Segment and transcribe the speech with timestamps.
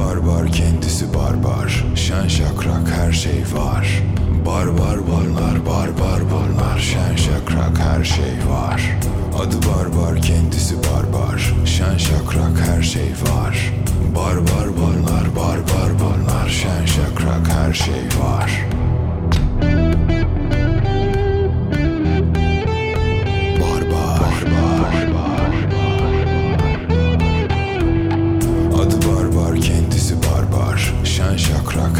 [0.00, 1.84] barbar kendisi barbar.
[1.94, 4.02] Şen şakrak her şey var.
[4.46, 8.98] Barbar bunlar barbar bunlar Şen şakrak her şey var.
[9.38, 11.54] Adı barbar kendisi barbar.
[11.64, 13.72] Şen şakrak her şey var.
[14.16, 18.79] Barbar bunlar barbar bunlar Şen şakrak her şey var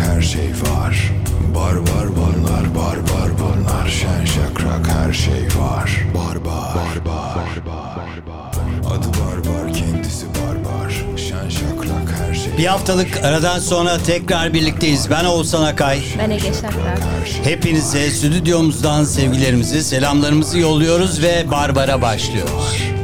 [0.01, 1.13] her şey var
[1.55, 7.51] Barbar bunlar barbar bunlar Şen şakrak her şey var Barbar Barbar
[8.87, 15.11] Adı barbar kendisi barbar Şen şakrak her şey Bir haftalık aradan sonra tekrar birlikteyiz.
[15.11, 16.03] Ben Oğuzhan Akay.
[16.19, 16.99] Ben Ege Şakrak.
[17.45, 23.00] Hepinize stüdyomuzdan sevgilerimizi, selamlarımızı yolluyoruz ve Barbar'a başlıyoruz.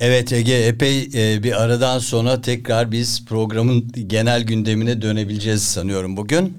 [0.00, 6.58] Evet Ege epey e, bir aradan sonra tekrar biz programın genel gündemine dönebileceğiz sanıyorum bugün.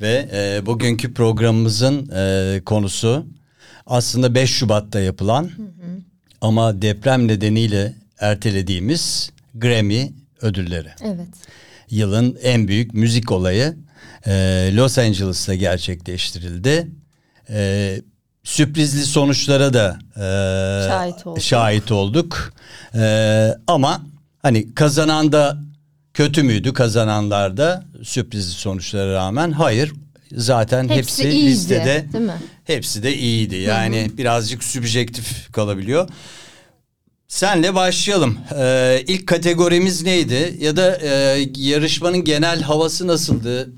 [0.00, 3.26] Ve e, bugünkü programımızın e, konusu
[3.86, 5.50] aslında 5 Şubat'ta yapılan
[6.40, 10.88] ama deprem nedeniyle ertelediğimiz Grammy ödülleri.
[11.04, 11.28] Evet.
[11.90, 13.76] yılın en büyük müzik olayı
[14.26, 14.32] e,
[14.74, 16.88] Los Angeles'ta gerçekleştirildi.
[17.50, 18.00] E,
[18.44, 20.20] sürprizli sonuçlara da e,
[20.88, 21.42] Şahit olduk.
[21.42, 22.52] şahit olduk.
[22.94, 24.02] E, ama
[24.42, 25.58] hani kazanan da
[26.14, 29.92] kötü müydü kazananlar da sürprizli sonuçlara rağmen hayır
[30.36, 32.32] zaten Hepsi hepsi, iyiydi, listede değil mi?
[32.64, 36.08] hepsi de iyiydi yani birazcık sübjektif kalabiliyor.
[37.28, 38.38] Senle başlayalım.
[38.58, 40.56] Ee, ilk kategorimiz neydi?
[40.60, 41.10] Ya da e,
[41.56, 43.70] yarışmanın genel havası nasıldı?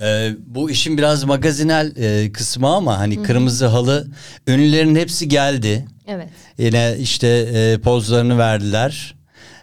[0.00, 4.06] Ee, bu işin biraz magazinel e, kısmı ama hani kırmızı halı
[4.46, 5.84] ünlülerin hepsi geldi.
[6.06, 6.28] Evet.
[6.58, 9.14] Yine işte e, pozlarını verdiler.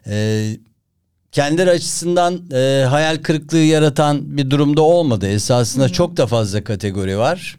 [0.07, 0.45] E,
[1.31, 5.27] kendileri açısından e, hayal kırıklığı yaratan bir durumda olmadı.
[5.27, 7.57] Esasında çok da fazla kategori var.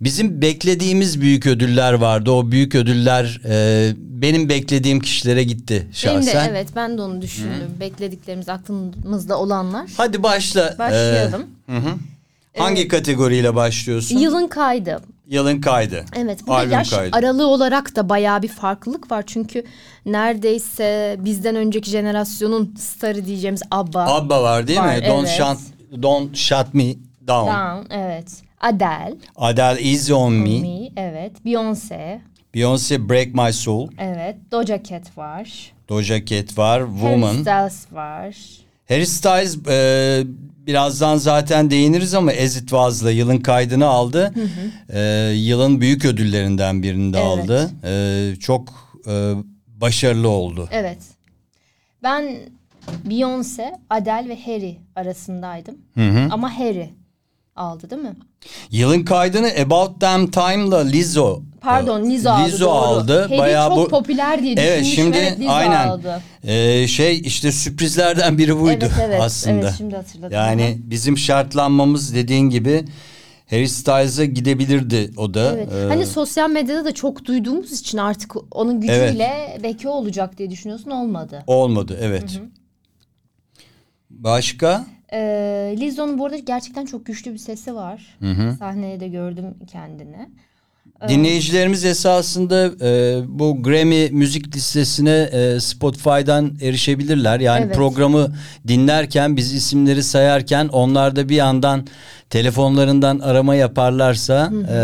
[0.00, 2.30] Bizim beklediğimiz büyük ödüller vardı.
[2.30, 6.34] O büyük ödüller e, benim beklediğim kişilere gitti şahsen.
[6.34, 7.70] Benim de evet ben de onu düşündüm.
[7.80, 9.90] Beklediklerimiz aklımızda olanlar.
[9.96, 10.74] Hadi başla.
[10.78, 11.46] Başlayalım.
[11.68, 11.94] E, hı hı.
[12.58, 14.18] Hangi kategoriyle başlıyorsun?
[14.18, 15.00] Yılın kaydı.
[15.28, 16.04] Yılın kaydı.
[16.16, 16.46] Evet.
[16.46, 17.16] De Albüm yaş kaydı.
[17.16, 19.24] aralığı olarak da bayağı bir farklılık var.
[19.26, 19.64] Çünkü
[20.06, 24.06] neredeyse bizden önceki jenerasyonun starı diyeceğimiz ABBA.
[24.06, 25.06] ABBA var değil Var, mi?
[25.06, 25.38] Don't evet.
[25.38, 25.58] shut,
[26.02, 26.94] don't shut me
[27.28, 27.50] down.
[27.50, 28.47] Down, evet.
[28.60, 29.14] Adele.
[29.36, 30.60] Adele Easy on Me.
[30.60, 31.32] Me, evet.
[31.44, 32.20] Beyoncé.
[32.54, 33.88] Beyoncé Break My Soul.
[33.98, 34.36] Evet.
[34.52, 35.72] Doja Cat var.
[35.88, 36.80] Doja Cat var.
[36.80, 37.34] Harry Woman.
[37.34, 38.36] Styles var.
[38.88, 40.22] Harry Styles e,
[40.66, 44.34] birazdan zaten değiniriz ama As It Was'la yılın kaydını aldı.
[44.92, 45.00] E,
[45.34, 47.26] yılın büyük ödüllerinden birini de Evet.
[47.26, 47.70] aldı.
[47.84, 48.68] E, çok
[49.06, 49.32] e,
[49.80, 50.68] başarılı oldu.
[50.72, 50.98] Evet.
[52.02, 52.36] Ben
[53.08, 55.74] Beyoncé, Adele ve Harry arasındaydım.
[56.30, 56.90] Ama Harry
[57.58, 58.16] aldı değil mi?
[58.70, 62.46] Yılın kaydını About Damn Time'la Lizzo Pardon Lizzo aldı.
[62.52, 62.72] Lizzo doğru.
[62.74, 63.22] aldı.
[63.28, 66.22] Harry Bayağı çok bu- popüler diye Evet şimdi evet, Lizzo aynen aldı.
[66.44, 69.54] Ee, şey işte sürprizlerden biri buydu Evet, evet, aslında.
[69.60, 70.32] evet, şimdi hatırladım.
[70.32, 72.84] Yani bizim şartlanmamız dediğin gibi
[73.50, 75.52] Harry Styles'a gidebilirdi o da.
[75.54, 75.68] Evet.
[75.72, 80.90] Ee, Hani sosyal medyada da çok duyduğumuz için artık onun gücüyle belki olacak diye düşünüyorsun
[80.90, 81.44] olmadı.
[81.46, 82.40] olmadı evet.
[84.10, 84.86] Başka?
[85.12, 88.18] Ee, Lizzo'nun bu arada gerçekten çok güçlü bir sesi var.
[88.58, 90.28] Sahneye de gördüm kendini.
[91.08, 97.40] Dinleyicilerimiz esasında e, bu Grammy müzik listesine e, Spotify'dan erişebilirler.
[97.40, 97.74] Yani Evet.
[97.76, 98.28] programı
[98.68, 101.86] dinlerken biz isimleri sayarken onlar da bir yandan
[102.30, 104.78] telefonlarından arama yaparlarsa e,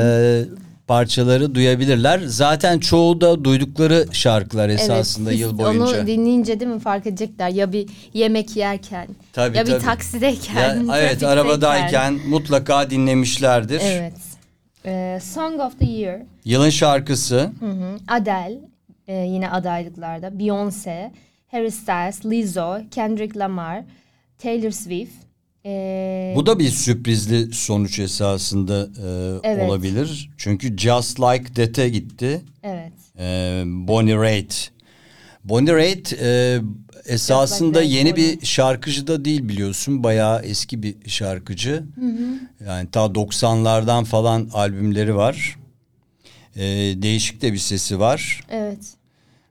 [0.86, 2.20] parçaları duyabilirler.
[2.26, 6.00] Zaten çoğu da duydukları şarkılar esasında siz yıl boyunca.
[6.00, 9.84] Onu dinleyince değil mi fark edecekler ya bir yemek yerken Tabii, ya bir tabii.
[9.84, 10.84] taksideyken.
[10.86, 13.80] Ya, evet arabadayken mutlaka dinlemişlerdir.
[13.84, 14.14] Evet.
[14.86, 16.20] Ee, Song of the Year.
[16.44, 17.50] Yılın şarkısı.
[17.60, 17.96] Hı hı.
[18.08, 18.60] Adele
[19.08, 20.28] e, yine adaylıklarda.
[20.28, 21.10] Beyoncé,
[21.50, 23.82] Harry Styles, Lizzo, Kendrick Lamar,
[24.38, 25.23] Taylor Swift.
[25.66, 28.88] Ee, Bu da bir sürprizli sonuç esasında
[29.42, 29.62] e, Evet.
[29.68, 30.30] olabilir.
[30.36, 32.40] Çünkü Just Like That'e gitti.
[32.62, 32.92] evet.
[33.18, 34.70] E, Bonnie Raitt.
[35.44, 36.58] Bonnie Raitt e,
[37.06, 38.16] esasında Like yeni doğru.
[38.16, 40.02] bir şarkıcı da değil biliyorsun.
[40.04, 41.82] Bayağı eski bir şarkıcı.
[42.66, 45.56] Yani ta 90'lardan falan albümleri var.
[46.56, 46.62] E,
[47.02, 48.40] değişik de bir sesi var.
[48.50, 48.78] Evet.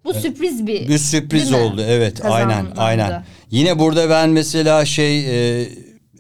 [0.06, 2.82] Bu sürpriz bir Bir sürpriz oldu evet aynen Kazanlandı.
[2.82, 3.26] aynen.
[3.52, 5.20] Yine burada ben mesela şey
[5.62, 5.70] e,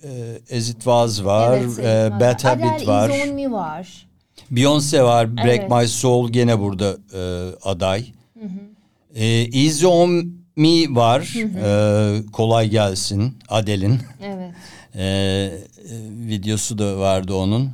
[0.03, 2.11] e, As It Was var, Evet, e.
[2.19, 3.09] Bad Habit Adele var.
[3.09, 4.07] Is On Me var.
[4.51, 5.38] Beyoncé var.
[5.38, 5.71] Break Evet.
[5.71, 7.21] My Soul gene burada e,
[7.63, 8.05] aday.
[9.15, 11.33] E, Easy On Me var.
[11.38, 13.38] E, kolay gelsin.
[13.50, 14.00] Adele'in.
[14.21, 14.53] Evet.
[14.95, 15.61] E, e,
[16.27, 17.71] videosu da vardı onun.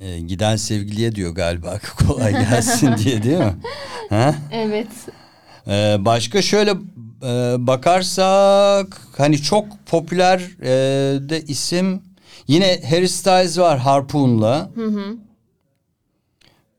[0.00, 1.78] E, giden sevgiliye diyor galiba
[2.08, 3.54] kolay gelsin diye değil mi?
[4.10, 4.34] Ha?
[4.50, 4.88] Evet.
[5.68, 6.72] Ee, başka şöyle
[7.22, 10.68] e, bakarsak hani çok popüler e,
[11.28, 12.02] de isim
[12.48, 14.70] yine Harry Styles var Harpoon'la.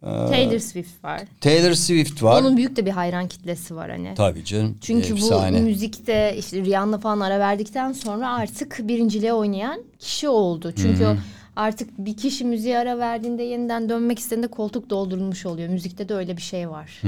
[0.04, 1.22] Taylor Swift var.
[1.42, 2.42] Taylor Swift var.
[2.42, 4.14] Onun büyük de bir hayran kitlesi var hani.
[4.16, 4.78] Tabii canım.
[4.82, 5.60] Çünkü efsane.
[5.60, 10.74] bu müzikte işte Rihanna falan ara verdikten sonra artık birinciliğe oynayan kişi oldu.
[10.78, 11.18] Çünkü
[11.56, 15.70] artık bir kişi müziğe ara verdiğinde yeniden dönmek istediğinde koltuk doldurulmuş oluyor.
[15.70, 17.02] Müzikte de öyle bir şey var.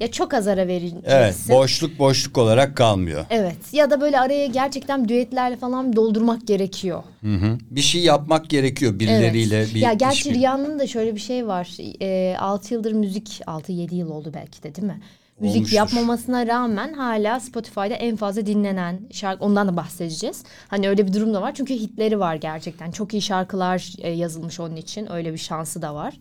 [0.00, 1.02] Ya çok az ara vereceksin.
[1.06, 3.24] Evet boşluk boşluk olarak kalmıyor.
[3.30, 7.02] Evet ya da böyle araya gerçekten düetlerle falan doldurmak gerekiyor.
[7.20, 7.58] Hı hı.
[7.70, 9.56] Bir şey yapmak gerekiyor birileriyle.
[9.56, 9.74] Evet.
[9.74, 10.34] Bir ya gerçi.
[10.34, 11.68] Rihanna'nın da şöyle bir şey var.
[12.00, 15.00] E, 6 yıldır müzik 6-7 yıl oldu belki de değil mi?
[15.40, 15.76] Müzik Olmuştur.
[15.76, 20.42] yapmamasına rağmen hala Spotify'da en fazla dinlenen şarkı ondan da bahsedeceğiz.
[20.68, 22.90] Hani öyle bir durum da var çünkü hitleri var gerçekten.
[22.90, 25.12] Çok iyi şarkılar e, yazılmış onun için.
[25.12, 26.14] Öyle bir şansı da var.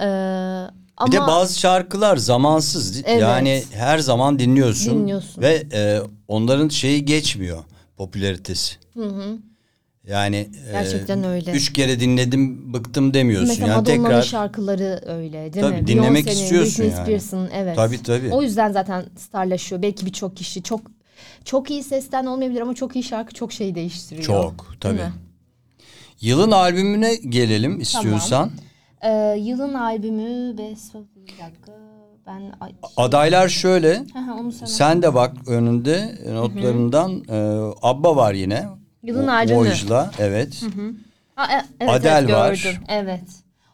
[0.00, 0.04] Ee,
[0.96, 3.02] ama Bir de bazı şarkılar zamansız.
[3.06, 3.22] Evet.
[3.22, 4.98] Yani her zaman dinliyorsun.
[5.00, 5.42] Dinliyorsun.
[5.42, 7.64] Ve e, onların şeyi geçmiyor.
[7.96, 8.74] Popülaritesi.
[10.08, 10.36] Yani
[10.68, 11.52] e, Gerçekten öyle.
[11.52, 13.48] Üç kere dinledim bıktım demiyorsun.
[13.48, 15.86] Mesela yani Madonna'nın tekrar şarkıları öyle değil Tabii, mi?
[15.86, 17.04] dinlemek Beyoncé'nin, istiyorsun Britney yani.
[17.04, 17.76] Spears'ın evet.
[17.76, 18.30] Tabii, tabii.
[18.32, 19.82] O yüzden zaten starlaşıyor.
[19.82, 20.80] Belki birçok kişi çok
[21.44, 24.26] çok iyi sesten olmayabilir ama çok iyi şarkı çok şey değiştiriyor.
[24.26, 24.94] çok Değil tabii.
[24.94, 25.12] mi?
[26.20, 28.50] Yılın albümüne gelelim istiyorsan.
[29.02, 31.72] Ee, yılın albümü Best of bir dakika.
[32.26, 33.98] Ben ay, Adaylar şöyle.
[33.98, 34.52] Hı hı, onu.
[34.52, 37.36] Sen de bak önünde notlarından e,
[37.82, 38.64] Abba var yine.
[39.02, 39.58] Yılın albümü.
[39.58, 40.62] Voyage'la evet.
[41.36, 42.48] Aa, e- evet, Adele evet, var.
[42.64, 42.80] gördüm.
[42.88, 43.20] Evet.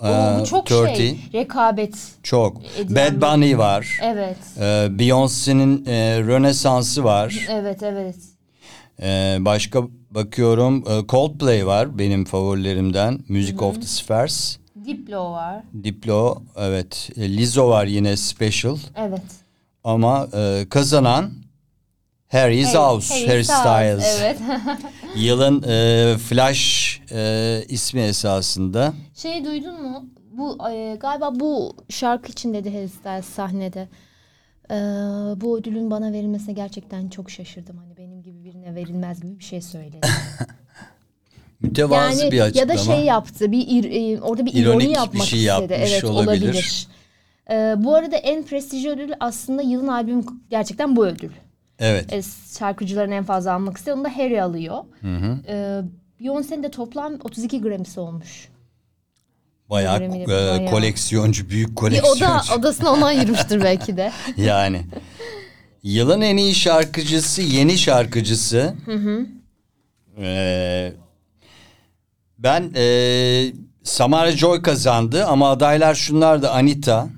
[0.02, 0.96] Ee, Oo, bu çok 30.
[0.96, 1.18] şey.
[1.34, 1.94] Rekabet.
[2.22, 2.62] Çok.
[2.88, 3.98] Bad Bunny var.
[4.02, 4.36] Evet.
[4.56, 4.62] E,
[4.98, 7.46] Beyoncé'nin e, Rönesans'ı var.
[7.50, 8.16] Evet evet.
[9.02, 13.20] E, başka bakıyorum e, Coldplay var benim favorilerimden.
[13.28, 14.58] Music of the Spheres.
[14.86, 15.62] Diplo var.
[15.84, 17.10] Diplo evet.
[17.16, 18.76] E, Lizzo var yine special.
[18.96, 19.22] Evet.
[19.84, 21.30] Ama e, kazanan
[22.28, 23.10] Harry Styles.
[23.28, 24.20] Harry Styles.
[24.20, 24.38] Evet.
[25.16, 28.92] Yılın e, Flash e, ismi esasında.
[29.14, 30.04] Şey duydun mu?
[30.32, 33.88] Bu e, galiba bu şarkı için dedi Harry Styles sahnede.
[34.70, 34.74] Ee,
[35.40, 37.76] bu ödülün bana verilmesine gerçekten çok şaşırdım.
[37.76, 40.00] Hani benim gibi birine verilmez gibi bir şey söyledi.
[41.60, 42.72] Mütevazı yani bir açıklama.
[42.72, 43.52] ya da şey yaptı.
[43.52, 45.72] Bir ir- e, orada bir İronik ironi bir yapmak şey istedi.
[45.72, 46.44] yapmış evet olabilir.
[46.46, 46.86] olabilir.
[47.50, 51.30] Ee, bu arada en prestijli ödül aslında yılın albümü gerçekten bu ödül.
[51.78, 52.12] Evet.
[52.12, 52.22] E,
[52.58, 54.84] şarkıcıların en fazla almak istediği onu da Harry alıyor.
[55.48, 55.80] Ee,
[56.20, 58.48] Beyoncé'nin de toplam 32 Grammy'si olmuş.
[59.70, 60.66] Bayağı, Grammy, e, bayağı.
[60.66, 62.24] koleksiyoncu, büyük Bir koleksiyoncu.
[62.24, 64.12] oda odasına onu ayırmıştır belki de.
[64.36, 64.82] yani.
[65.82, 68.74] Yılın en iyi şarkıcısı, yeni şarkıcısı.
[70.18, 70.92] Ee,
[72.38, 77.08] ben e, Samara Joy kazandı ama adaylar şunlar da Anita,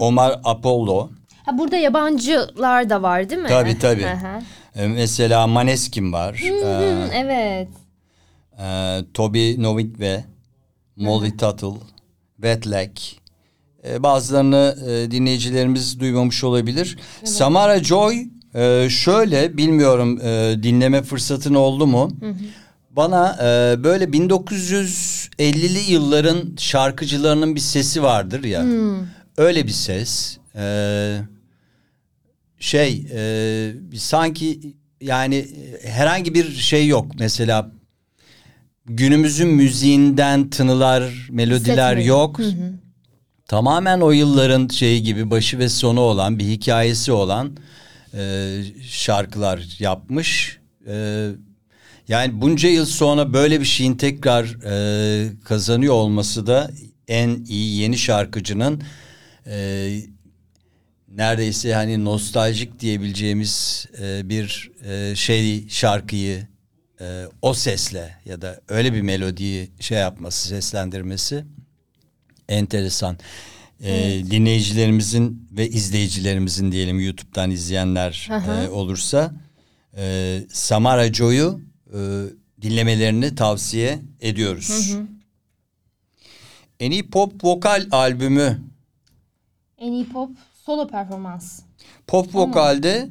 [0.00, 1.10] Omar Apollo.
[1.44, 3.48] Ha burada yabancılar da var değil mi?
[3.48, 4.02] Tabii, tabii.
[4.02, 4.42] Hı hı.
[4.82, 6.40] e, mesela Maneskin var.
[6.44, 7.68] Ee, evet.
[8.58, 10.24] e, Toby Novik ve
[10.96, 11.86] Molly Tuttle,
[12.36, 12.90] Wetlag.
[13.88, 16.98] E, bazılarını e, dinleyicilerimiz duymamış olabilir.
[17.24, 22.10] Samara Joy e, şöyle bilmiyorum e, dinleme fırsatın oldu mu?
[22.90, 28.64] Bana e, böyle 1950'li yılların şarkıcılarının bir sesi vardır ya.
[29.36, 30.38] Öyle bir ses.
[30.56, 31.18] E,
[32.58, 35.46] şey e, sanki yani
[35.84, 37.06] herhangi bir şey yok.
[37.18, 37.72] Mesela
[38.86, 42.08] günümüzün müziğinden tınılar, melodiler Hissetmeyin.
[42.08, 42.40] yok.
[43.48, 47.56] Tamamen o yılların şeyi gibi başı ve sonu olan bir hikayesi olan
[48.14, 50.58] e, şarkılar yapmış.
[50.86, 51.28] E,
[52.08, 56.70] yani bunca yıl sonra böyle bir şeyin tekrar e, kazanıyor olması da
[57.08, 58.82] en iyi yeni şarkıcının
[59.46, 59.88] e,
[61.16, 66.46] neredeyse hani nostaljik diyebileceğimiz e, bir e, şey şarkıyı
[67.00, 71.44] e, o sesle ya da öyle bir melodiyi şey yapması, seslendirmesi
[72.48, 73.18] enteresan.
[73.82, 79.34] E, dinleyicilerimizin ve izleyicilerimizin diyelim YouTube'dan izleyenler e, olursa
[79.96, 81.60] e, Samara Joy'u
[81.94, 81.98] e,
[82.62, 84.96] dinlemelerini tavsiye ediyoruz.
[86.80, 88.60] En iyi pop vokal albümü.
[89.78, 90.30] En iyi pop
[90.66, 91.60] solo performans.
[92.06, 93.08] Pop vokalde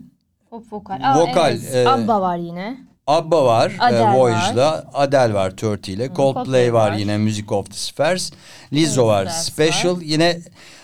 [0.49, 0.99] Pop vokal.
[1.03, 1.75] Aa, Vokal, Evet.
[1.75, 2.77] e, Abba var yine.
[3.07, 6.97] ABBA var, Adele e, Voyage'la, Adele var 30 ile, Coldplay, Coldplay var var.
[6.97, 8.31] yine Music of the Spheres,
[8.73, 9.95] Lizzo Evet, var, Spheres Special.
[9.95, 10.01] var.
[10.01, 10.39] Yine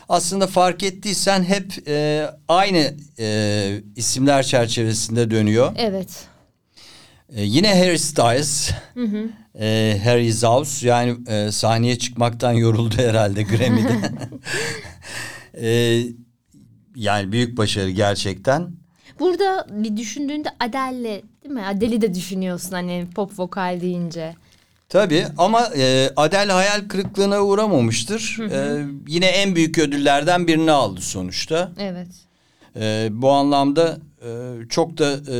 [0.10, 5.72] aslında fark ettiysen hep e, aynı e, isimler çerçevesinde dönüyor.
[5.78, 6.26] Evet.
[7.36, 8.72] E, yine Harry Styles,
[9.60, 14.12] e, Harry Styles yani e, sahneye çıkmaktan yoruldu herhalde Grammy'de.
[15.62, 16.04] e,
[16.98, 18.72] yani büyük başarı gerçekten.
[19.20, 21.66] Burada bir düşündüğünde Adele'le değil mi?
[21.66, 24.36] Adele'i de düşünüyorsun hani pop vokal deyince.
[24.89, 28.38] Tabii ama e, Adele hayal kırıklığına uğramamıştır.
[28.51, 31.72] E, yine en büyük ödüllerden birini aldı sonuçta.
[31.80, 32.08] Evet.
[32.75, 34.30] E, bu anlamda e,
[34.70, 35.38] çok da e,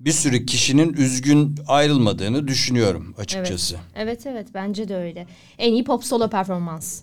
[0.00, 3.76] bir sürü kişinin üzgün ayrılmadığını düşünüyorum açıkçası.
[3.94, 5.26] Evet evet bence de öyle.
[5.58, 7.02] En iyi pop solo performans.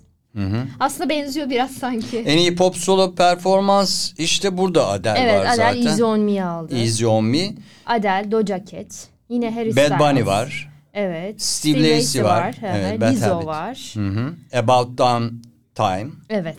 [0.79, 2.17] Aslında benziyor biraz sanki.
[2.19, 5.85] En iyi pop solo performans işte burada Adele evet var Adele zaten.
[5.85, 6.75] Easy On Me'yi aldı.
[6.77, 7.49] Easy on Me.
[7.85, 9.07] Adele Doja Cat.
[9.29, 9.99] Yine Harry Bad Styles.
[9.99, 10.69] Bunny var.
[10.93, 11.41] Evet.
[11.41, 12.55] Steve Lacy var.
[12.61, 12.77] Hı hı.
[12.77, 13.47] Evet, Bad Lizzo Habit.
[13.47, 13.91] var.
[13.93, 14.33] Hı hı.
[14.59, 15.41] About Damn
[15.75, 16.07] Time.
[16.29, 16.57] Evet.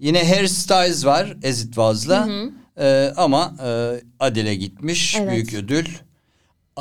[0.00, 2.28] Yine Harry Styles var As It Was'la.
[2.80, 5.16] Ee, ama e, Adele gitmiş.
[5.20, 5.32] Evet.
[5.32, 5.86] Büyük ödül.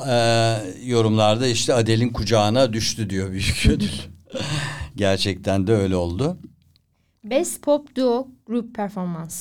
[0.07, 3.91] Ee, yorumlarda işte Adele'in kucağına düştü diyor büyük ödül.
[4.95, 6.37] Gerçekten de öyle oldu.
[7.23, 9.35] Best Pop Duo Group Performance.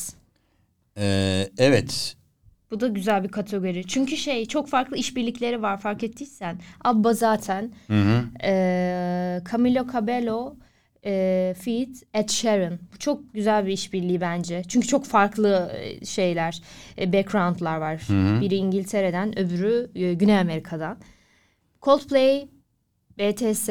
[0.98, 2.16] Ee, evet.
[2.70, 3.86] Bu da güzel bir kategori.
[3.86, 6.60] Çünkü şey çok farklı işbirlikleri var fark ettiysen.
[6.84, 7.72] Abba zaten.
[8.44, 10.56] Ee, Camilo Cabello
[11.04, 12.78] e, feat Ed Sheeran.
[12.94, 14.62] Bu çok güzel bir işbirliği bence.
[14.68, 16.62] Çünkü çok farklı e, şeyler,
[16.98, 18.02] e, backgroundlar var.
[18.40, 20.98] Biri İngiltere'den, öbürü e, Güney Amerika'dan.
[21.82, 22.48] Coldplay,
[23.18, 23.68] BTS.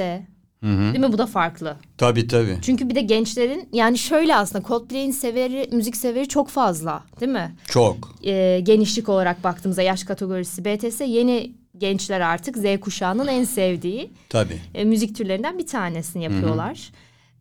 [0.63, 1.13] Değil mi?
[1.13, 1.75] Bu da farklı.
[1.97, 2.57] Tabii tabii.
[2.61, 7.55] Çünkü bir de gençlerin yani şöyle aslında Coldplay'in severi, müzik severi çok fazla değil mi?
[7.67, 8.15] Çok.
[8.23, 14.61] e, genişlik olarak baktığımızda yaş kategorisi BTS yeni gençler artık Z kuşağının en sevdiği Tabii.
[14.75, 16.91] e, müzik türlerinden bir tanesini yapıyorlar.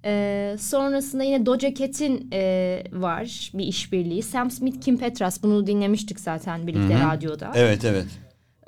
[0.05, 4.23] E, sonrasında yine Doja Cat'in e, var bir işbirliği.
[4.23, 7.53] Sam Smith, Kim Petras bunu dinlemiştik zaten birlikte radyoda.
[7.55, 8.07] Evet evet.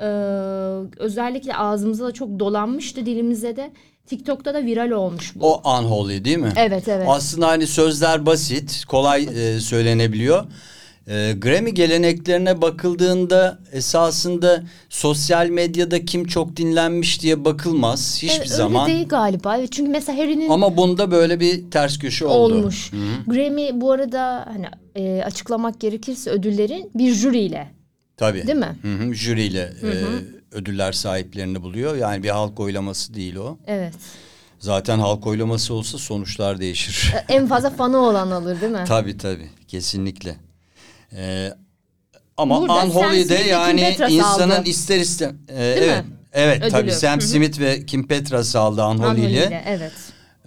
[0.00, 0.04] E,
[1.02, 3.71] özellikle ağzımıza da çok dolanmıştı dilimize de.
[4.07, 5.52] TikTok'ta da viral olmuş bu.
[5.54, 6.52] O Unholy değil mi?
[6.57, 7.07] Evet evet.
[7.11, 10.45] Aslında hani sözler basit, kolay e, söylenebiliyor.
[11.09, 18.85] E, Grammy geleneklerine bakıldığında esasında sosyal medyada kim çok dinlenmiş diye bakılmaz hiçbir Evet, zaman.
[18.88, 19.66] Öyle değil galiba.
[19.66, 22.54] Çünkü mesela Harry'nin Ama bunda böyle bir ters köşe oldu.
[22.54, 22.90] olmuş.
[23.26, 24.66] Grammy bu arada hani
[24.97, 27.71] e, açıklamak gerekirse ödüllerin bir jüriyle
[28.16, 28.47] Tabii.
[28.47, 28.76] değil mi?
[28.83, 29.88] Hı hı, jüriyle e,
[30.52, 31.97] ödüller sahiplerini buluyor.
[31.97, 33.59] Yani bir halk oylaması değil o.
[33.66, 33.95] Evet.
[34.59, 37.14] Zaten halk oylaması olsa sonuçlar değişir.
[37.28, 38.85] E, En fazla fanı olan alır değil mi?
[38.88, 40.37] Tabii tabii kesinlikle.
[41.12, 41.50] Ee,
[42.37, 42.75] ama Burada
[43.47, 44.69] yani insanın aldı.
[44.69, 46.11] ister istem Ee, Değil evet mi?
[46.33, 46.71] evet Ödülü.
[46.71, 47.21] tabii Sam.
[47.21, 49.47] Smith ve Kim Petras aldı Unholy Unholy ile.
[49.47, 49.92] ile, Evet.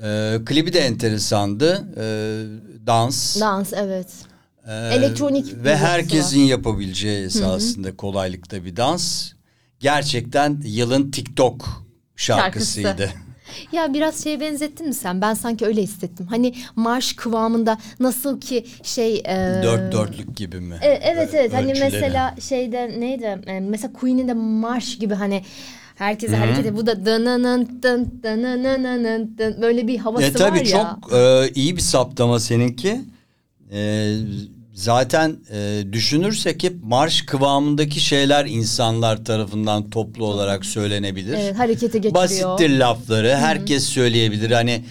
[0.03, 1.87] Ee, klibi de enteresandı.
[1.97, 3.39] Ee, dans.
[3.41, 4.07] Dans evet.
[4.67, 9.31] Ee, Elektronik ve herkesin yapabileceği esasında kolaylıkta bir dans.
[9.83, 11.85] Gerçekten yılın TikTok
[12.15, 12.87] şarkısıydı.
[12.87, 13.09] Şarkısı.
[13.71, 15.21] Ya biraz şeye benzettin mi sen?
[15.21, 16.27] Ben sanki öyle hissettim.
[16.29, 19.15] Hani marş kıvamında nasıl ki şey...
[19.17, 20.75] e, Dört dörtlük gibi mi?
[20.81, 21.91] E, evet evet hani Ölçüleri.
[21.91, 25.43] mesela şeyde neydi E, mesela Queen'in de marş gibi hani
[25.95, 26.75] herkese hareket ediyor.
[26.75, 30.97] Bu da dınanın dın dınanın dın böyle bir havası E tabii var ya.
[31.01, 33.01] çok e, iyi bir saptama seninki.
[33.71, 34.11] E,
[34.73, 41.33] zaten e, düşünürsek hep marş kıvamındaki şeyler insanlar tarafından toplu olarak söylenebilir.
[41.33, 42.15] Evet, harekete geçiriyor.
[42.23, 43.35] Basittir lafları.
[43.35, 44.51] Herkes söyleyebilir.
[44.51, 44.85] Hani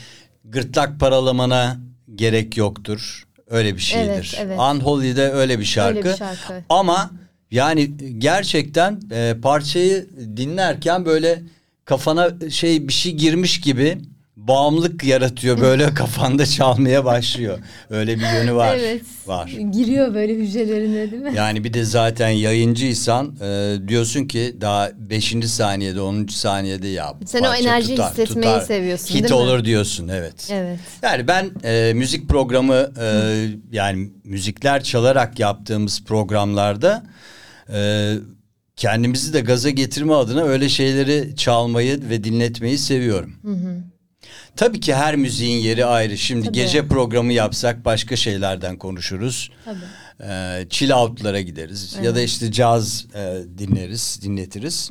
[0.45, 1.81] gırtlak paralamana
[2.15, 3.27] gerek yoktur.
[3.51, 4.09] Öyle bir şeydir.
[4.09, 4.59] Evet, evet.
[4.59, 5.99] Unholy'de öyle bir şarkı.
[5.99, 6.65] Öyle bir şarkı.
[6.69, 7.11] Ama
[7.51, 11.43] yani gerçekten e, parçayı dinlerken böyle
[11.85, 13.99] kafana şey bir şey girmiş gibi
[14.37, 15.61] bağımlılık yaratıyor.
[15.61, 17.59] Böyle kafanda çalmaya başlıyor.
[17.91, 18.77] Öyle bir yönü var.
[18.77, 19.03] Evet.
[19.27, 19.47] Var.
[19.47, 21.33] Giriyor böyle hücrelerine değil mi?
[21.37, 25.35] Yani bir de zaten yayıncıysan e, diyorsun ki daha 5.
[25.47, 26.27] saniyede 10.
[26.27, 29.35] saniyede ya Sen o enerjiyi hissetmeyi seviyorsun, Hit değil mi?
[29.35, 30.49] olur diyorsun evet.
[30.53, 30.79] Evet.
[31.03, 33.07] Yani ben e, müzik programı e,
[33.73, 37.03] yani müzikler çalarak yaptığımız programlarda
[37.75, 38.13] e,
[38.77, 43.33] kendimizi de gaza getirme adına öyle şeyleri çalmayı ve dinletmeyi seviyorum.
[44.57, 46.19] Tabii ki her müziğin yeri ayrı.
[46.19, 46.55] Şimdi Tabii.
[46.55, 49.51] gece programı yapsak başka şeylerden konuşuruz.
[49.65, 50.31] Tabii.
[50.33, 54.91] E, chill out'lara gideriz ya da işte caz e, dinleriz, dinletiriz.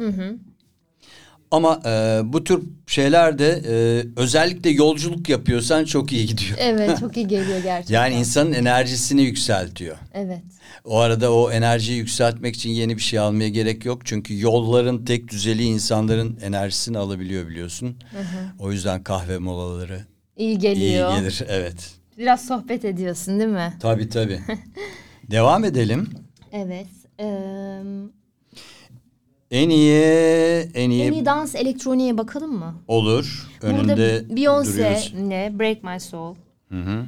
[1.51, 6.57] Ama e, bu tür şeyler de e, özellikle yolculuk yapıyorsan çok iyi gidiyor.
[6.57, 7.93] Evet çok iyi geliyor gerçekten.
[7.95, 9.97] Yani insanın enerjisini yükseltiyor.
[10.13, 10.41] Evet.
[10.85, 14.05] O arada o enerjiyi yükseltmek için yeni bir şey almaya gerek yok.
[14.05, 17.97] Çünkü yolların tek düzeliği insanların enerjisini alabiliyor biliyorsun.
[18.59, 20.05] O yüzden kahve molaları
[20.37, 21.19] İyi iyi geliyor.
[21.19, 21.43] gelir.
[21.47, 21.91] Evet.
[22.17, 23.73] Biraz sohbet ediyorsun değil mi?
[23.79, 24.39] Tabii tabii.
[25.31, 26.09] Devam edelim.
[26.51, 26.87] Evet.
[27.19, 27.81] Eee
[29.51, 30.01] En iyi
[30.73, 32.75] en iyi, en iyi dans elektroniğe bakalım mı?
[32.87, 33.49] olur.
[33.61, 35.13] Önünde Burada Beyoncé duruyoruz.
[35.27, 35.59] ne?
[35.59, 36.35] Break My Soul.
[36.69, 37.05] Hı hı.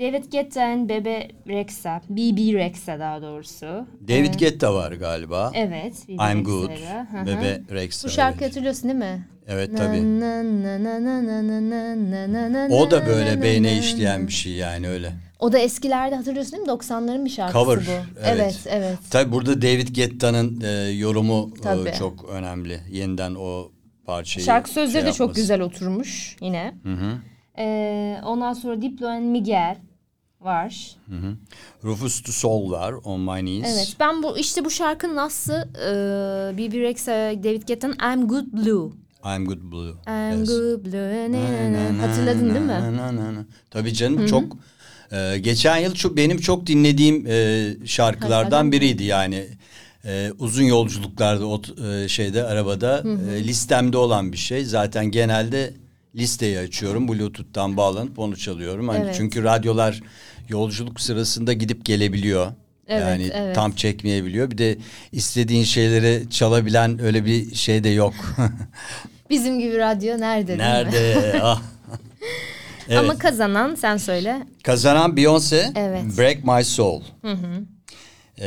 [0.00, 2.00] David Guetta and Bebe Rexha.
[2.10, 3.86] BB Rexha daha doğrusu.
[4.08, 5.50] David Guetta var galiba.
[5.54, 6.08] Evet.
[6.08, 6.70] BB I'm Good.
[6.70, 7.12] Rexha'da.
[7.12, 7.26] Hı hı.
[7.26, 8.08] Bebe Rexha.
[8.08, 9.26] Bu şarkıyı hatırlıyorsun değil mi?
[9.48, 10.20] Evet Na, tabii.
[10.20, 11.70] na, na, na, na, na, na,
[12.10, 15.12] na, na, na, O da böyle na, beyne na, işleyen bir şey yani öyle.
[15.40, 16.68] O da eskilerde hatırlıyorsun değil mi?
[16.68, 17.78] 90'ların bir şarkısı Cover.
[17.78, 17.90] bu.
[18.20, 18.40] Evet.
[18.40, 18.98] Evet, evet.
[19.10, 21.50] Tabii burada David Guetta'nın e, yorumu
[21.86, 22.80] e, çok önemli.
[22.90, 23.70] Yeniden o
[24.06, 26.74] parçayı Şarkı sözleri şey de çok güzel oturmuş yine.
[26.82, 27.12] Hı hı.
[27.58, 29.76] Ee, ondan sonra Diplo and Miguel
[30.40, 30.96] var.
[31.08, 31.36] Hı hı.
[31.84, 33.74] Rufus to Soul var On My Knees.
[33.76, 35.88] Evet ben bu işte bu şarkının aslı e,
[36.58, 37.12] BB Rexha
[37.44, 38.90] David Guetta'nın I'm Good Blue.
[39.24, 39.90] I'm Good Blue.
[40.06, 40.48] I'm Yes.
[40.48, 41.32] Good Blue.
[41.32, 41.98] Na, ne.
[41.98, 42.72] na, Hatırladın na, değil mi?
[42.72, 43.44] na, na, na, na.
[43.70, 44.56] Tabii canım çok
[45.12, 49.46] e, geçen yıl çok benim çok dinlediğim e, şarkılardan biriydi yani.
[50.04, 54.64] E, uzun yolculuklarda o e, şeyde arabada e, listemde olan bir şey.
[54.64, 55.74] Zaten genelde
[56.16, 57.08] listeyi açıyorum.
[57.08, 58.88] Bluetooth'tan bağlanıp onu çalıyorum.
[58.88, 59.14] Hani Evet.
[59.18, 60.00] çünkü radyolar
[60.48, 62.52] yolculuk sırasında gidip gelebiliyor.
[62.88, 63.54] Evet, yani evet.
[63.54, 64.50] tam çekmeyebiliyor.
[64.50, 64.78] Bir de
[65.12, 68.14] istediğin şeyleri çalabilen öyle bir şey de yok.
[69.30, 70.64] Bizim gibi radyo nerede değil mi?
[70.64, 71.40] Nerede?
[71.42, 71.62] ah.
[72.90, 72.98] Evet.
[72.98, 74.46] Ama kazanan sen söyle.
[74.62, 76.02] Kazanan Beyoncé, Evet.
[76.18, 77.02] Break My Soul.
[78.42, 78.46] Ee,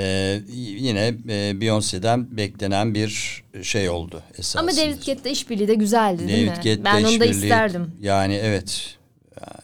[0.53, 4.61] y- yine e, Beyoncé'den beklenen bir şey oldu esasında.
[4.61, 6.63] Ama David Guetta işbirliği de güzeldi değil David mi?
[6.63, 7.91] Guetta ben onu da isterdim.
[8.01, 8.95] Yani evet.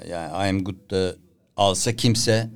[0.10, 1.16] Yani I'm Good'da
[1.58, 2.50] alsa kimse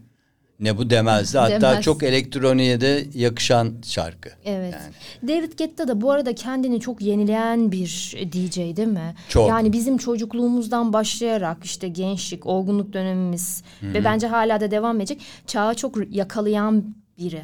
[0.60, 1.38] ne bu demezdi.
[1.38, 1.84] Hatta Demez.
[1.84, 4.30] çok elektroniğe de yakışan şarkı.
[4.46, 4.74] Evet.
[4.74, 5.34] Yani.
[5.34, 9.16] David Guetta da bu arada kendini çok yenileyen bir DJ değil mi?
[9.30, 9.50] Çok.
[9.50, 15.22] Yani bizim çocukluğumuzdan başlayarak işte gençlik, olgunluk dönemimiz ve bence hala da devam edecek.
[15.48, 17.42] Çağı çok yakalayan biri.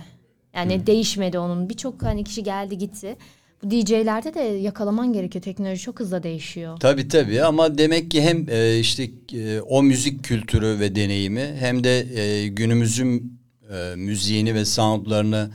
[0.56, 1.70] Yani değişmedi onun.
[1.70, 3.16] Birçok hani kişi geldi gitti.
[3.64, 5.44] Bu DJ'lerde de yakalaman gerekiyor.
[5.44, 6.78] Teknoloji çok hızlı değişiyor.
[6.80, 11.84] Tabii tabii ama demek ki hem e, işte e, o müzik kültürü ve deneyimi hem
[11.84, 13.40] de e, günümüzün
[13.74, 15.52] e, müziğini ve soundlarını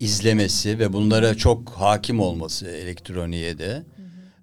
[0.00, 3.82] izlemesi ve bunlara çok hakim olması elektroniğe de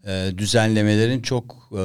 [0.08, 1.84] e, düzenlemelerin çok e,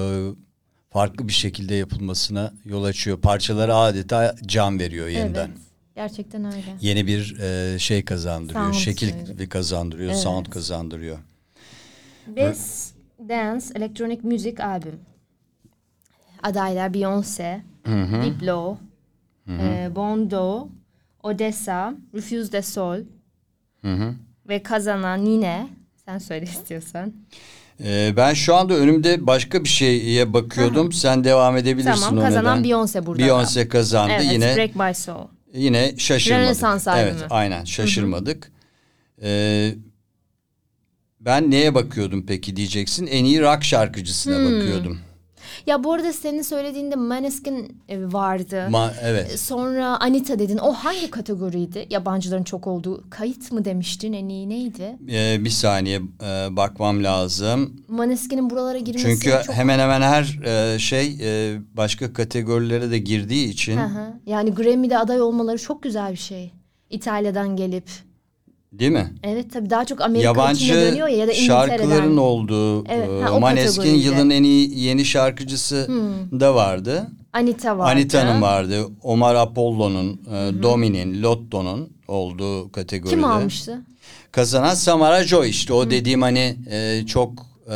[0.90, 3.20] farklı bir şekilde yapılmasına yol açıyor.
[3.20, 5.46] Parçalara adeta can veriyor yeniden.
[5.48, 5.69] Evet.
[6.00, 6.76] Gerçekten öyle.
[6.80, 9.48] Yeni bir e, şey kazandırıyor, Sound şekil söyle.
[9.48, 10.20] kazandırıyor, Evet.
[10.20, 11.18] sound kazandırıyor.
[12.26, 12.94] Best
[13.28, 15.00] Dance Electronic Music Albüm.
[16.42, 17.60] Adaylar Beyoncé,
[18.24, 18.76] Diplo,
[19.48, 20.68] e, Bondo,
[21.22, 22.98] Odessa, Refuse the Soul
[23.82, 24.14] Hı hı.
[24.48, 25.68] ve kazanan yine
[26.04, 27.12] sen söyle istiyorsan.
[27.84, 30.92] Ee, ben şu anda önümde başka bir şeye bakıyordum.
[30.92, 32.64] Sen devam edebilirsin Tamam kazanan.
[32.64, 33.22] Beyoncé burada.
[33.22, 34.12] Beyoncé kazandı.
[34.16, 35.26] Evet, yine Break My Soul.
[35.54, 36.44] Yine şaşırmadık.
[36.46, 37.26] Rönesans Evet, albümü.
[37.30, 38.52] aynen şaşırmadık.
[39.22, 39.74] Ee,
[41.20, 43.06] ben neye bakıyordum peki diyeceksin.
[43.06, 44.44] En iyi rock şarkıcısına Hmm.
[44.44, 45.00] bakıyordum.
[45.66, 48.56] Ya bu arada senin söylediğinde Maneskin e, vardı.
[48.70, 49.40] Ma- evet.
[49.40, 50.58] Sonra Anita dedin.
[50.58, 51.86] O hangi kategoriydi?
[51.90, 53.10] Yabancıların çok olduğu.
[53.10, 54.12] Kayıt mı demiştin?
[54.12, 54.98] En iyi neydi?
[55.10, 57.76] Ee, bir saniye e, bakmam lazım.
[57.88, 59.54] Maneskin'in buralara girmesi Çünkü çok...
[59.54, 64.12] hemen hemen her e, şey e, başka kategorilere de girdiği için Hı hı.
[64.26, 66.52] Yani Grammy'de aday olmaları çok güzel bir şey.
[66.90, 67.84] İtalya'dan gelip.
[68.72, 69.12] Değil mi?
[69.22, 71.76] Evet tabii daha çok Amerika Yabancı içine dönüyor ya ya da İngiltere'den.
[71.76, 75.88] şarkıların olduğu Evet, e, ha, Maneskin yılın en iyi yeni şarkıcısı
[76.40, 77.06] da vardı.
[77.32, 77.90] Anita vardı.
[77.90, 78.86] Anita'nın vardı.
[79.02, 83.16] Omar Apollo'nun, e, Domi'nin, Lotto'nun olduğu kategoride.
[83.16, 83.80] Kim almıştı?
[84.32, 87.74] Kazanan Samara Joy işte o dediğim hani e, çok e,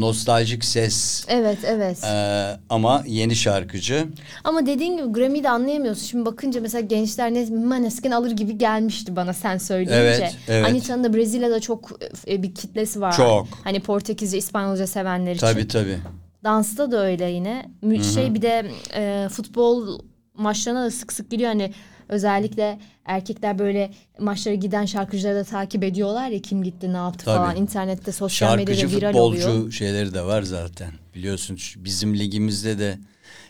[0.00, 2.04] nostaljik ses Evet evet.
[2.04, 4.06] e, ama yeni şarkıcı.
[4.44, 6.06] Ama dediğin gibi Grammy'de anlayamıyorsun.
[6.06, 9.94] Şimdi bakınca mesela gençler ne Maneskin alır gibi gelmişti bana sen söyleyince.
[9.94, 10.66] Evet, evet.
[10.66, 11.90] Anita'nın da Brezilya'da çok
[12.28, 13.12] e, bir kitlesi var.
[13.16, 13.46] Çok.
[13.64, 15.46] Hani Portekizce, İspanyolca sevenler için.
[15.46, 15.98] Tabii tabii.
[16.44, 17.66] Dansta da öyle yine.
[17.82, 19.98] Mü- Şey bir de e, futbol
[20.34, 21.48] maçlarına da sık sık gidiyor.
[21.50, 21.72] Hani
[22.08, 27.36] özellikle erkekler böyle maçlara giden şarkıcıları da takip ediyorlar ya kim gitti ne yaptı Tabii.
[27.36, 27.56] falan.
[27.56, 29.72] İnternette sosyal medyada Şarkıcı viral futbolcu oluyor.
[29.72, 30.90] şeyleri de var zaten.
[31.14, 32.98] Biliyorsun bizim ligimizde de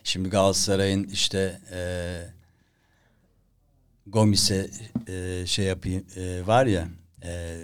[0.04, 1.80] şimdi Galatasaray'ın işte e,
[4.06, 4.70] Gomis'e
[5.08, 6.88] e, şey yapayım e, var ya
[7.24, 7.56] e,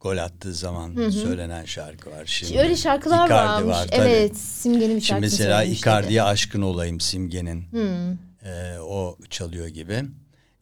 [0.00, 2.26] gol attığı zaman söylenen şarkı var.
[2.26, 3.74] Şimdi Öyle şarkılar Icardi varmış.
[3.76, 4.00] var, tabii.
[4.08, 5.64] evet, Simge'nin bir Şimdi şarkısını mesela.
[5.64, 7.64] Icardi'ye aşkın olayım Simge'nin.
[8.44, 10.02] Ee, o çalıyor gibi.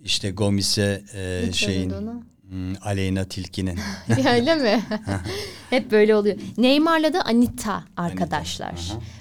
[0.04, 1.90] İşte Gomis'e e, şeyin
[2.48, 3.78] hmm, Aleyna Tilki'nin.
[4.32, 4.82] Öyle mi?
[5.70, 6.36] Hep böyle oluyor.
[6.58, 8.74] Neymar'la da Anita arkadaşlar.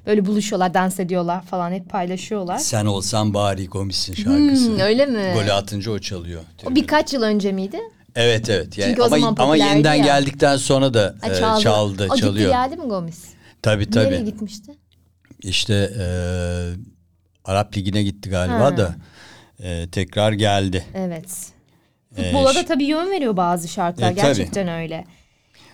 [0.06, 2.58] Böyle buluşuyorlar, dans ediyorlar falan hep paylaşıyorlar.
[2.58, 4.68] Sen olsan bari Gomis'in şarkısı.
[4.72, 5.32] Hmm, öyle mi?
[5.34, 6.42] Golü atınca o çalıyor.
[6.66, 7.80] O birkaç yıl önce miydi?
[8.16, 8.78] Evet evet.
[8.78, 10.06] Yani Çünkü o ama zaman ama yeniden ya.
[10.06, 11.62] geldikten sonra da Ha, e, çaldı.
[11.62, 12.50] çaldı, o çalıyor.
[12.50, 13.20] gitti geldi mi Gomis?
[13.62, 14.26] Tabii Nereye tabii.
[14.26, 14.72] gitmişti?
[15.44, 16.06] İşte e,
[17.46, 18.78] Arap Ligi'ne gitti galiba Ha.
[18.78, 18.96] da
[19.64, 20.86] e, tekrar geldi.
[20.96, 21.26] Evet.
[22.18, 24.12] Ee, Futbola da ş- tabii yön veriyor bazı şarkılar.
[24.12, 24.26] E, tabii.
[24.28, 25.06] Gerçekten öyle.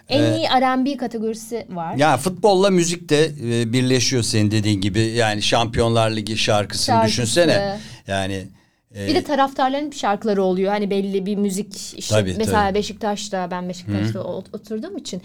[0.10, 1.96] En iyi R&B kategorisi var.
[1.96, 5.00] Ya futbolla müzik de e, birleşiyor senin dediğin gibi.
[5.00, 7.12] Yani Şampiyonlar Ligi şarkısını Şarkısı.
[7.14, 7.80] düşünsene.
[8.08, 8.48] Yani
[8.96, 10.70] e, Bir de taraftarların şarkıları oluyor.
[10.72, 12.76] Hani belli bir müzik işte Tabii, mesela tabii.
[12.76, 15.22] Beşiktaş'ta ben Beşiktaş'ta ot- oturduğum için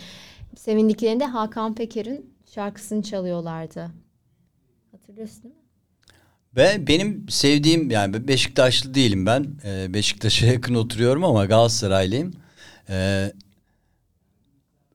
[0.59, 3.91] sevindiklerinde Hakan Peker'in şarkısını çalıyorlardı.
[4.93, 5.61] Hatırlıyorsun değil mi?
[6.57, 9.47] Ve benim sevdiğim yani Beşiktaşlı değilim ben.
[9.65, 12.33] Ee, Beşiktaş'a yakın oturuyorum ama Galatasaraylıyım.
[12.91, 13.33] Ee,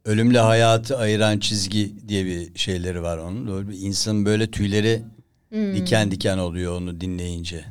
[0.06, 3.48] ölümle hayatı ayıran çizgi diye bir şeyleri var onun.
[3.48, 5.04] Böyle bir insanın böyle tüyleri
[5.50, 5.76] Hmm.
[5.76, 7.65] diken diken oluyor onu dinleyince.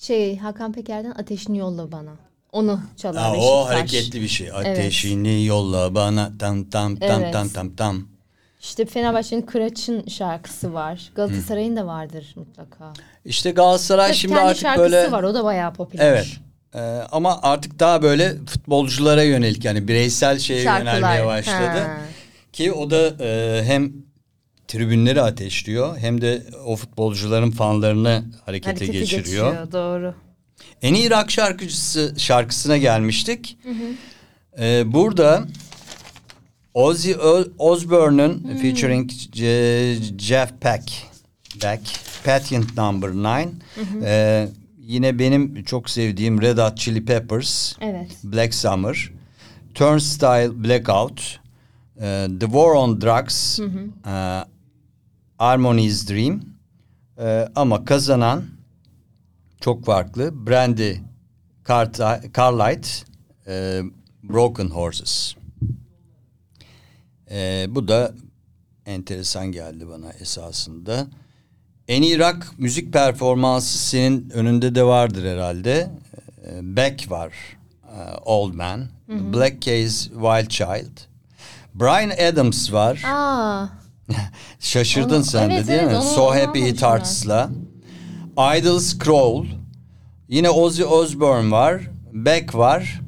[0.00, 2.16] Şey Hakan Peker'den Ateşini Yolla Bana.
[2.52, 3.50] Onu çalar Ha, Beşiktaş.
[3.52, 4.52] o hareketli bir şey.
[4.52, 7.32] Ateşini yolla bana tam tam tam Evet.
[7.32, 8.08] tam tam tam.
[8.60, 11.10] İşte Fenerbahçe'nin Kıraç'ın şarkısı var.
[11.14, 12.92] Galatasaray'ın da vardır mutlaka.
[13.24, 16.04] İşte Galatasaray Tabii şimdi kendi artık şarkısı böyle var o da bayağı popüler.
[16.12, 16.26] Evet.
[16.74, 16.78] Ee,
[17.12, 20.94] ama artık daha böyle futbolculara yönelik yani bireysel şeye Şarkılar.
[20.96, 21.78] yönelmeye başladı.
[21.78, 21.96] Ha.
[22.52, 23.92] Ki o da e, hem
[24.68, 29.24] tribünleri ateşliyor hem de o futbolcuların fanlarını harekete, Harekete geçiriyor.
[29.24, 29.72] geçiriyor.
[29.72, 30.14] Doğru.
[30.82, 33.58] En iyi rock şarkıcısı şarkısına gelmiştik.
[34.60, 35.44] Ee, burada
[36.78, 37.14] Ozzy
[37.58, 40.92] Osbourne'un featuring Je- Jeff Beck,
[41.62, 41.80] Beck,
[42.24, 43.52] Patient Number 9.
[44.04, 44.48] Ee,
[44.80, 48.10] yine benim çok sevdiğim Red Hot Chili Peppers, Evet.
[48.24, 49.10] Black Summer,
[49.74, 51.40] Turnstile Blackout,
[52.00, 54.44] e, The War on Drugs, e,
[55.38, 56.40] Harmony's Dream.
[57.20, 58.44] E, ama kazanan
[59.60, 60.46] çok farklı.
[60.46, 60.94] Brandy
[61.64, 63.04] Carti- Carlight,
[63.46, 63.82] e,
[64.22, 65.34] Broken Horses.
[67.30, 68.12] E, bu da
[68.86, 71.06] enteresan geldi bana esasında.
[71.88, 75.90] En iyi rock müzik performansı senin önünde de vardır herhalde.
[76.50, 77.32] E, Beck var.
[77.84, 78.86] e, Old Man.
[79.08, 80.98] Black Keys Wild Child.
[81.74, 83.02] Brian Adams var.
[83.06, 83.66] Aa,
[84.60, 85.96] Şaşırdın Onu- sen evet, de değil evet, mi?
[85.98, 87.50] onu- so onu Happy It Hurts'la.
[88.58, 89.46] Idols Crawl.
[90.28, 91.82] Yine Ozzy Osbourne var.
[92.12, 93.00] Beck var.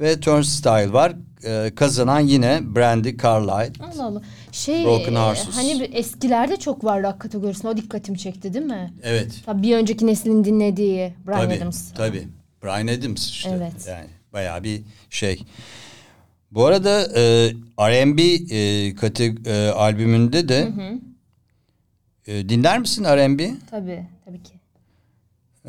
[0.00, 1.12] Ve Turnstile var.
[1.44, 3.72] Ee, kazanan yine Brandy Carlile.
[3.80, 4.22] Allah Allah.
[4.52, 5.56] Şey Broken e, Horses.
[5.56, 8.94] hani bir eskilerde çok var rock kategorisinde o dikkatimi çekti değil mi?
[9.02, 9.42] Evet.
[9.46, 11.92] Tabii bir önceki neslin dinlediği Brian tabii, Adams.
[11.92, 12.28] Tabii.
[12.62, 13.50] Brian Adams işte.
[13.56, 13.86] Evet.
[13.88, 15.42] Yani bayağı bir şey.
[16.50, 20.68] Bu arada e, R&B e, kate- e, albümünde de
[22.26, 23.50] e, dinler misin R&B?
[23.70, 24.52] Tabii, tabii ki.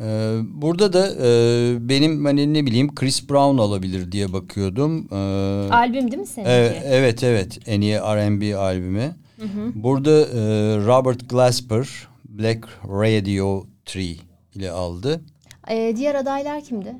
[0.02, 5.08] Ee, burada da e, benim hani ne bileyim Chris Brown olabilir diye bakıyordum.
[5.12, 5.16] Ee,
[5.72, 6.50] Albüm değil mi seninki?
[6.50, 9.14] e- evet evet en iyi R&B albümü.
[9.74, 10.40] Burada e,
[10.86, 11.88] Robert Glasper
[12.28, 13.96] Black Radio 3
[14.54, 15.20] ile aldı.
[15.70, 16.94] Ee, diğer adaylar kimdi?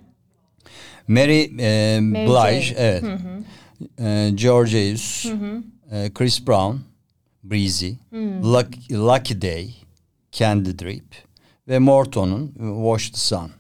[1.09, 2.75] Mary, e, Mary Blige J.
[2.79, 3.05] evet.
[4.01, 5.27] E, Georgius,
[5.93, 6.77] e, Chris Brown,
[7.45, 7.91] Breezy,
[8.43, 9.75] Lucky, Lucky Day,
[10.33, 11.05] Candy Drip
[11.73, 12.53] ve Morton'un
[12.85, 13.51] Wash the Sun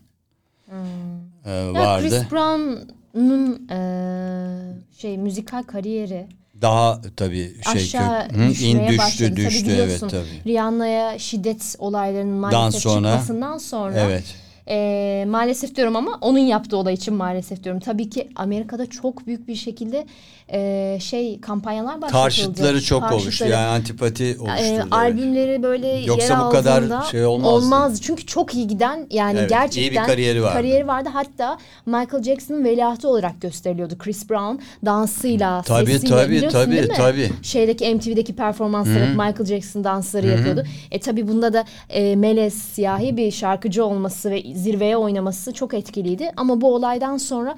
[1.46, 2.08] e, Ya vardı.
[2.08, 6.26] Chris Brown'un eee, şey müzikal kariyeri
[6.62, 9.30] Daha tabii şey aşağı kök- Hı, in düştü başladı.
[9.30, 10.42] Tabii düştü evet biliyorsun, tabii.
[10.52, 14.24] Rihanna'ya şiddet olaylarının maalesef sonra- çıkmasından sonra Evet.
[14.68, 17.80] Eee, maalesef diyorum ama onun yaptığı olay için maalesef diyorum.
[17.80, 20.06] Tabii ki Amerika'da çok büyük bir şekilde
[20.52, 22.22] eee, şey kampanyalar başlatıldı.
[22.22, 23.50] Karşıtları çok oluştu Karşıtları.
[23.50, 24.24] yani antipati.
[24.24, 24.84] Ee, evet.
[24.90, 27.54] albümleri böyle Yoksa yer bu kadar şey olmazdı.
[27.54, 27.98] olmazdı.
[28.02, 30.52] Çünkü çok iyi giden yani Evet, gerçekten iyi bir kariyeri vardı.
[30.54, 31.08] kariyeri vardı.
[31.12, 33.98] Hatta Michael Jackson'ın veliahtı olarak gösteriliyordu.
[33.98, 36.94] Chris Brown dansıyla, Tabii, sesiyle tabii, biliyorsun tabii, değil mi?
[36.96, 37.30] tabii.
[37.42, 40.64] Şeydeki MTV'deki performansları Michael Jackson dansları yapıyordu.
[40.90, 46.30] E tabii bunda da e, melez siyahi bir şarkıcı olması ve zirveye oynaması çok etkiliydi.
[46.36, 47.56] Ama bu olaydan sonra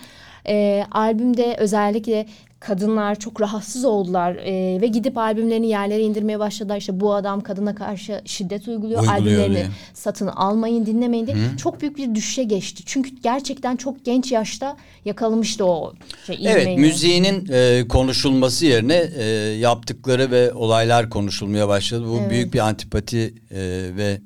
[0.48, 2.26] e, albümde özellikle
[2.60, 6.76] kadınlar çok rahatsız oldular e, ve gidip albümlerini yerlere indirmeye başladılar.
[6.76, 9.66] İşte bu adam kadına karşı şiddet uyguluyor, Uyguluyor albümlerini diye.
[9.94, 12.82] satın almayın, dinlemeyin diye çok büyük bir düşüşe geçti.
[12.86, 15.92] Çünkü gerçekten çok genç yaşta yakalamıştı o
[16.26, 16.78] şey, Evet ivmeyi.
[16.78, 19.24] müziğinin e, konuşulması yerine e,
[19.58, 22.04] yaptıkları ve olaylar konuşulmaya başladı.
[22.08, 22.30] Bu Evet.
[22.30, 23.56] büyük bir antipati e,
[23.96, 24.20] ve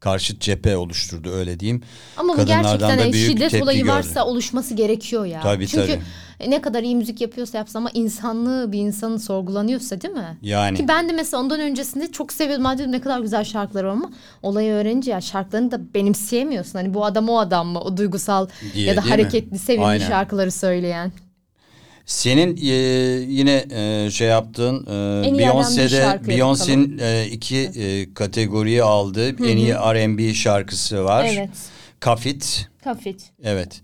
[0.00, 1.82] karşıt cephe oluşturdu öyle diyeyim.
[2.16, 3.90] Ama bu gerçekten da büyük şiddet tepki olayı gördü.
[3.92, 5.40] varsa oluşması gerekiyor ya.
[5.40, 6.00] Tabii, Çünkü
[6.40, 6.50] tabii.
[6.50, 10.38] ne kadar iyi müzik yapıyorsa yapsa ama insanlığı bir insanın sorgulanıyorsa değil mi?
[10.42, 10.76] Yani.
[10.78, 12.78] Ki ben de mesela ondan öncesinde çok seviyordum.
[12.78, 14.10] Dedim ne kadar güzel şarkılar var ama
[14.42, 16.72] olayı öğrenince ya şarkılarını da benimseyemiyorsun.
[16.78, 17.80] Hani bu adam o adam mı?
[17.80, 19.10] O duygusal Diye, ya da değil mi?
[19.22, 20.08] hareketli, sevimli Aynen.
[20.08, 21.12] şarkıları söyleyen.
[22.10, 22.70] Senin e,
[23.28, 30.34] yine e, şey yaptığın e, Beyoncé'de Beyoncé'nin e, iki e, kategoriyi aldığı en iyi R&B
[30.34, 31.24] şarkısı var.
[31.32, 31.50] Evet.
[32.00, 32.68] Kafit.
[32.84, 33.30] Kafit.
[33.42, 33.80] Evet.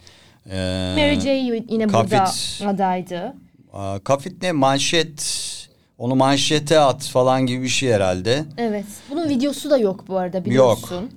[0.50, 0.56] E,
[0.96, 1.30] Mary J
[1.68, 2.66] yine burada Kafit.
[2.66, 3.34] adaydı.
[3.72, 5.42] Aa, Kafit ne manşet
[5.98, 8.44] onu manşete at falan gibi bir şey herhalde.
[8.58, 8.86] Evet.
[9.10, 11.10] Bunun videosu da yok bu arada biliyorsun.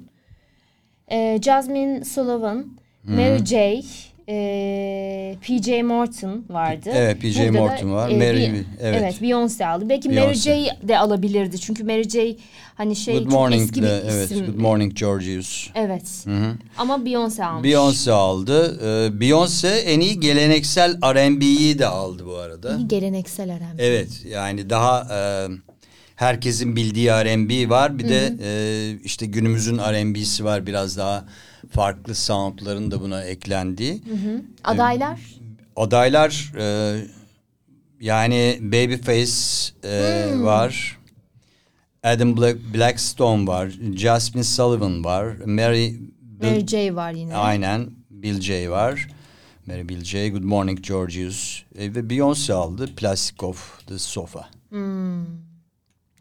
[1.12, 3.82] Ee, Jasmine Sullivan, Mary J,
[4.30, 6.90] e, PJ Morton vardı.
[6.94, 8.10] Evet, PJ Burada da, Morton var.
[8.10, 9.02] e, Mary- evet.
[9.02, 9.22] evet.
[9.22, 9.90] Beyoncé aldı.
[9.90, 10.26] Belki Beyoncé.
[10.26, 11.60] Mary J de alabilirdi.
[11.60, 12.36] Çünkü Mary J
[12.76, 14.32] hani şey Good çok Morning eski bir de, evet.
[14.32, 14.46] isim.
[14.46, 15.68] Good Morning Georgius.
[15.76, 16.26] Evet.
[16.78, 17.70] Ama Beyoncé almış.
[17.70, 18.80] Beyoncé aldı.
[18.82, 22.78] Ee, Beyoncé en iyi geleneksel R&B'yi de aldı bu arada.
[22.78, 23.84] İyi Geleneksel R&B.
[23.86, 25.48] Evet yani daha e,
[26.16, 28.00] herkesin bildiği R&B var.
[28.00, 28.52] Bir de e,
[29.04, 31.26] işte günümüzün R&B'si var biraz daha
[31.70, 34.02] farklı soundların da buna eklendiği.
[34.64, 35.20] Adaylar?
[35.76, 36.96] Adaylar e,
[38.02, 39.32] yani Babyface
[39.84, 40.46] e, Hmm.
[40.46, 41.00] var.
[42.04, 43.72] Adam Black, Blackstone var.
[43.96, 45.36] Jasmine Sullivan var.
[45.46, 45.94] Mary,
[46.42, 47.36] Mary J var yine.
[47.36, 47.90] Aynen.
[48.10, 49.08] Bill J var.
[49.66, 50.30] Mary Bill J.
[50.30, 51.64] Good Morning Georgius.
[51.76, 52.96] E, ve Beyoncé aldı.
[52.96, 54.50] Plastic of the Sofa.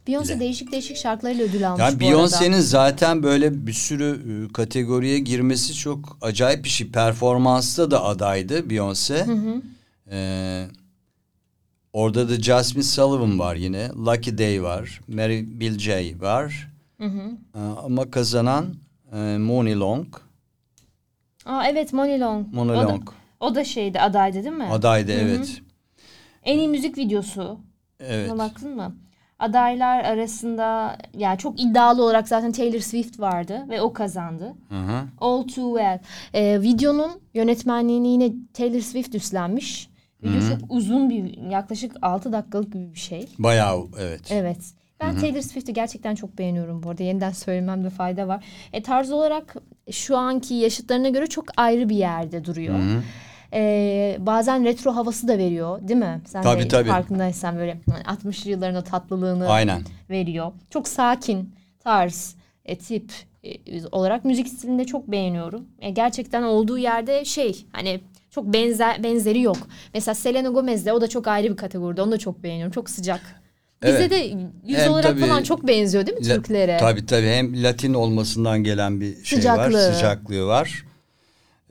[0.08, 0.40] Beyoncé Le.
[0.40, 1.98] değişik değişik şarkılarıyla ödül almış Yani.
[1.98, 6.90] Beyoncé'nin zaten böyle bir sürü e, kategoriye girmesi çok acayip bir şey.
[6.90, 9.24] Performansta da adaydı Beyoncé.
[10.10, 10.66] Ee,
[11.92, 13.88] orada da Jasmine Sullivan var yine.
[13.88, 15.00] Lucky Day var.
[15.08, 16.68] Mary Bill J var.
[17.00, 17.06] Ee,
[17.84, 18.74] ama kazanan
[19.12, 20.06] e, Moni Long.
[21.46, 22.46] Aa, evet Money Long.
[22.54, 23.08] Moni o da, Long.
[23.40, 24.64] o da şeydi adaydı değil mi?
[24.64, 25.62] Adaydı evet.
[26.44, 27.58] En iyi müzik videosu.
[28.00, 28.30] Evet.
[28.30, 28.96] Buna baktın mı?
[29.38, 34.54] Adaylar arasında yani çok iddialı olarak zaten Taylor Swift vardı ve o kazandı.
[34.68, 35.00] Hı hı.
[35.18, 35.98] All Too Well.
[36.34, 39.90] Ee, videonun yönetmenliğini yine Taylor Swift üstlenmiş.
[40.22, 43.28] Video çok uzun bir yaklaşık 6 dakikalık gibi bir şey.
[43.38, 44.20] Bayağı evet.
[44.30, 44.58] Evet.
[45.00, 47.02] Ben Taylor Swift'i gerçekten çok beğeniyorum bu arada.
[47.02, 48.44] Yeniden söylememde fayda var.
[48.72, 49.56] E, tarz olarak
[49.90, 52.78] şu anki yaşıtlarına göre çok ayrı bir yerde duruyor.
[53.52, 56.20] E, bazen retro havası da veriyor değil mi?
[56.26, 56.88] Sen Tabii, de tabii.
[56.88, 59.82] farkındaysan böyle hani 60'lı yılların o tatlılığını Aynen.
[60.10, 60.52] veriyor.
[60.70, 62.34] Çok sakin tarz,
[62.64, 63.12] e, tip
[63.44, 63.50] e,
[63.92, 65.64] olarak müzik stilini de çok beğeniyorum.
[65.80, 69.56] E, gerçekten olduğu yerde şey hani çok benzer benzeri yok.
[69.94, 72.02] Mesela Selena Gomez de o da çok ayrı bir kategoride.
[72.02, 72.72] Onu da çok beğeniyorum.
[72.72, 73.20] Çok sıcak.
[73.82, 74.10] Bize Evet.
[74.10, 74.16] de
[74.66, 76.76] yüz Hem olarak tabii- falan çok benziyor değil mi Türklere?
[76.80, 79.88] Tabii tabii hem Latin olmasından gelen bir şey Sıcaklığı.
[79.88, 79.92] var.
[79.92, 80.84] Sıcaklığı var.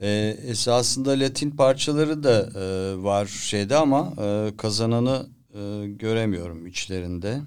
[0.02, 7.40] Ee, esasında Latin parçaları da e, var şeyde ama e, kazananı e, göremiyorum içlerinde.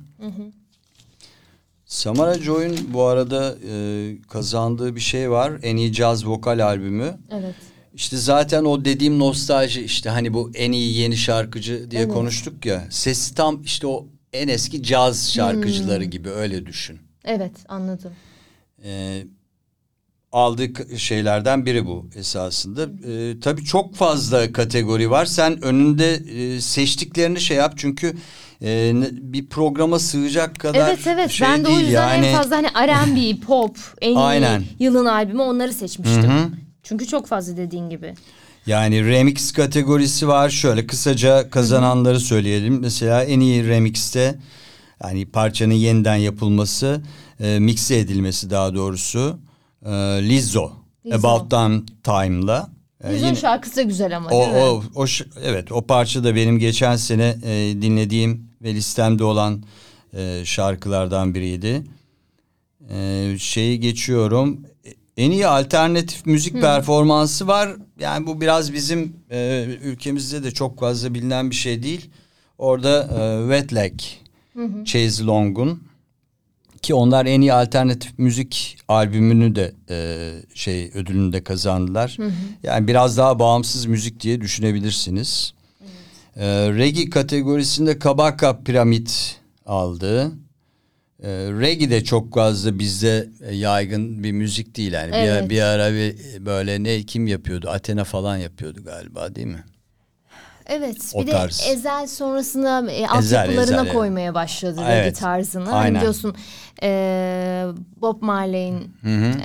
[1.85, 5.53] Samara Joy'un bu arada e, kazandığı bir şey var.
[5.63, 7.17] En iyi caz vokal albümü.
[7.31, 7.55] Evet.
[7.93, 12.13] İşte zaten o dediğim nostalji işte hani bu en iyi yeni şarkıcı diye Evet.
[12.13, 12.87] konuştuk ya.
[12.89, 16.09] Sesi tam işte o en eski caz şarkıcıları Hmm.
[16.11, 16.99] gibi öyle düşün.
[17.25, 18.11] Evet anladım.
[18.83, 19.23] Ee,
[20.31, 22.83] aldığı şeylerden biri bu esasında.
[22.83, 25.25] Ee, tabii çok fazla kategori var.
[25.25, 28.15] Sen önünde e, seçtiklerini şey yap çünkü
[28.61, 32.25] e, bir programa sığacak kadar Evet evet şey ben de o yüzden yani.
[32.25, 34.63] en fazla hani R&B, pop, en iyi Aynen.
[34.79, 36.23] yılın albümü onları seçmiştim.
[36.23, 36.49] Hı hı.
[36.83, 38.13] Çünkü çok fazla dediğin gibi.
[38.65, 40.49] Yani remix kategorisi var.
[40.49, 42.79] Şöyle kısaca kazananları söyleyelim.
[42.79, 44.39] Mesela en iyi remixte
[45.03, 47.01] yani parçanın yeniden yapılması,
[47.39, 49.39] e, mixe edilmesi daha doğrusu.
[49.85, 49.89] E,
[50.29, 50.71] Lizzo,
[51.05, 51.27] Lizzo.
[51.27, 52.69] About Time Time'la.
[53.03, 54.59] E, Yüzün yine- şarkısı da güzel ama o, değil mi?
[54.59, 55.05] o, o,
[55.43, 59.63] evet o parça da benim geçen sene e, dinlediğim ve listemde olan
[60.13, 61.83] e, şarkılardan biriydi.
[62.89, 64.65] E, şeyi geçiyorum.
[65.17, 67.69] En iyi alternatif müzik performansı var.
[67.99, 72.09] Yani bu biraz bizim e, ülkemizde de çok fazla bilinen bir şey değil.
[72.57, 73.99] Orada e, Wet Leg,
[74.85, 75.83] Chase Long'un
[76.81, 82.17] ki onlar en iyi alternatif müzik albümünü de e, şey ödülünü de kazandılar.
[82.63, 85.53] Yani biraz daha bağımsız müzik diye düşünebilirsiniz.
[86.35, 90.31] Ee, reggae kategorisinde Kabaka Piramit aldı.
[91.23, 95.11] Ee, reggae de çok fazla bizde e, yaygın bir müzik değil yani.
[95.15, 95.43] Evet.
[95.45, 96.15] Bir, bir ara bir
[96.45, 97.69] böyle ne kim yapıyordu?
[97.69, 99.63] Athena falan yapıyordu galiba değil mi?
[100.71, 101.61] Evet O bir de tarz.
[101.69, 104.97] Ezel sonrasında e, altyapılarına koymaya başladı Evet.
[105.05, 105.63] reggae tarzını.
[105.69, 105.95] Hani Aynen.
[105.95, 106.35] biliyorsun
[106.83, 107.65] e,
[108.01, 108.91] Bob Marley'in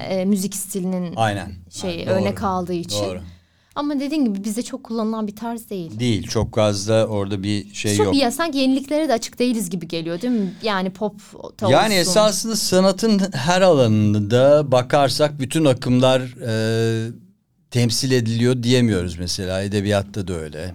[0.08, 1.52] e, müzik stilinin Aynen.
[1.70, 2.14] şey Ha, doğru.
[2.20, 3.04] örnek aldığı için.
[3.04, 3.20] Doğru.
[3.74, 5.98] Ama dediğin gibi bizde çok kullanılan bir tarz değil.
[6.00, 8.16] Değil çok fazla orada bir şey çok yok.
[8.16, 10.54] ya sanki yeniliklere de açık değiliz gibi geliyor değil mi?
[10.62, 11.14] Yani pop
[11.60, 11.96] da Yani olsun.
[12.10, 17.10] esasında sanatın her alanında bakarsak bütün akımlar e,
[17.76, 19.62] temsil ediliyor diyemiyoruz mesela.
[19.62, 20.74] Edebiyatta da öyle.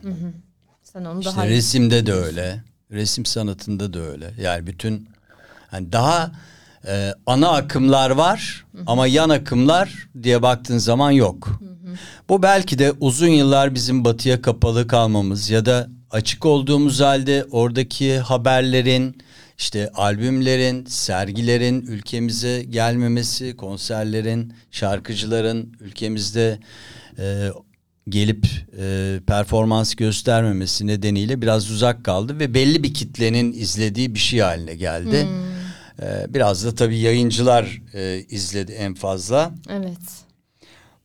[0.84, 2.64] Sen onu İşte daha resimde de öyle.
[2.92, 4.34] Resim sanatında da öyle.
[4.42, 5.10] Yani bütün
[5.72, 6.32] hani daha
[6.88, 11.62] e, ana akımlar var ama yan akımlar diye baktığın zaman yok.
[12.30, 18.20] Bu belki de uzun yıllar bizim batıya kapalı kalmamız ya da açık olduğumuz halde oradaki
[18.20, 19.18] haberlerin
[19.62, 26.60] işte albümlerin, sergilerin ülkemize gelmemesi, konserlerin, şarkıcıların ülkemizde
[27.20, 27.50] e,
[28.10, 28.48] gelip
[28.80, 34.76] e, performans göstermemesi nedeniyle biraz uzak kaldı ve belli bir kitlenin izlediği bir şey haline
[34.76, 35.28] geldi.
[36.02, 39.52] E, biraz da tabii yayıncılar e, izledi en fazla.
[39.70, 40.26] Evet.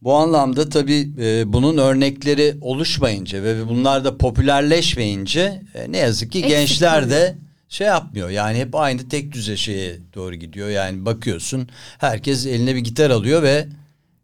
[0.03, 6.39] Bu anlamda tabii e, bunun örnekleri oluşmayınca ve bunlar da popülerleşmeyince e, ne yazık ki
[6.39, 8.31] Eksik gençler de şey yapmıyor.
[8.31, 10.69] Yani hep aynı tek düze şeye doğru gidiyor.
[10.69, 13.69] Yani bakıyorsun herkes eline bir gitar alıyor ve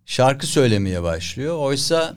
[0.07, 1.59] şarkı söylemeye başlıyor.
[1.59, 2.17] Oysa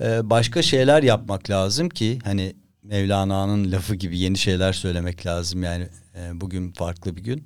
[0.00, 5.62] e, başka şeyler yapmak lazım ki hani Mevlana'nın lafı gibi yeni şeyler söylemek lazım.
[5.62, 7.44] Yani e, bugün farklı bir gün.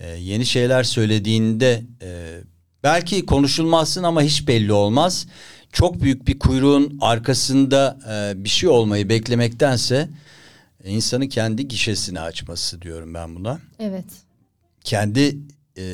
[0.00, 2.40] E, yeni şeyler söylediğinde e,
[2.82, 5.26] belki konuşulmazsın ama hiç belli olmaz.
[5.72, 10.08] Çok büyük bir kuyruğun arkasında e, bir şey olmayı beklemektense
[10.84, 13.60] insanın kendi gişesini açması diyorum ben buna.
[13.78, 14.04] Evet.
[14.84, 15.38] Kendi
[15.78, 15.84] e,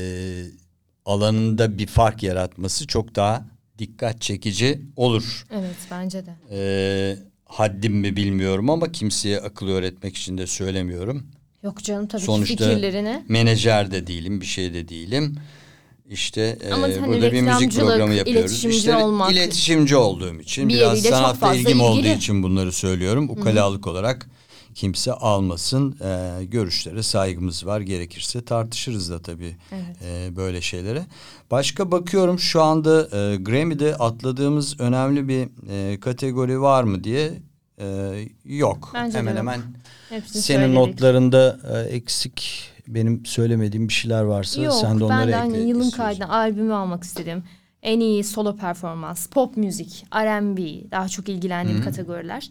[1.05, 3.45] alanında bir fark yaratması çok daha
[3.79, 5.47] dikkat çekici olur.
[5.53, 6.35] Evet bence de.
[6.51, 11.27] E, haddim mi bilmiyorum ama kimseye akıl öğretmek için de söylemiyorum.
[11.63, 13.25] Yok canım tabii Sonuçta ki fikirlerini.
[13.29, 15.37] menajer de değilim, bir şey de değilim.
[16.11, 18.43] İşte e, Ama hani burada bir müzik programı yapıyoruz.
[18.51, 19.33] iletişimci İşte olmak.
[19.33, 21.03] iletişimci olduğum için Bir biraz
[21.41, 22.15] fazla ilgim olduğu ilgili.
[22.17, 23.31] için bunları söylüyorum.
[23.31, 24.29] Ukalalık olarak
[24.77, 25.97] kimse almasın.
[26.05, 27.81] E, görüşlere saygımız var.
[27.81, 29.97] Gerekirse tartışırız da tabii Evet.
[30.05, 31.07] e, böyle şeylere.
[31.51, 37.33] Başka bakıyorum şu anda e, Grammy'de atladığımız önemli bir e, kategori var mı diye
[37.81, 37.87] e,
[38.45, 38.91] yok.
[38.95, 39.39] Bence hemen yok.
[39.39, 39.61] hemen
[40.09, 40.77] Hepsini senin söyledik.
[40.79, 45.39] notlarında e, eksik benim söylemediğim bir şeyler varsa Yok sen de onları ben de ekle.
[45.41, 46.05] hani yılın istiyorsan.
[46.19, 47.45] kaydına albümü almak istedim.
[47.83, 52.51] En iyi solo performans, pop müzik, R&B daha çok ilgilendiğim kategoriler.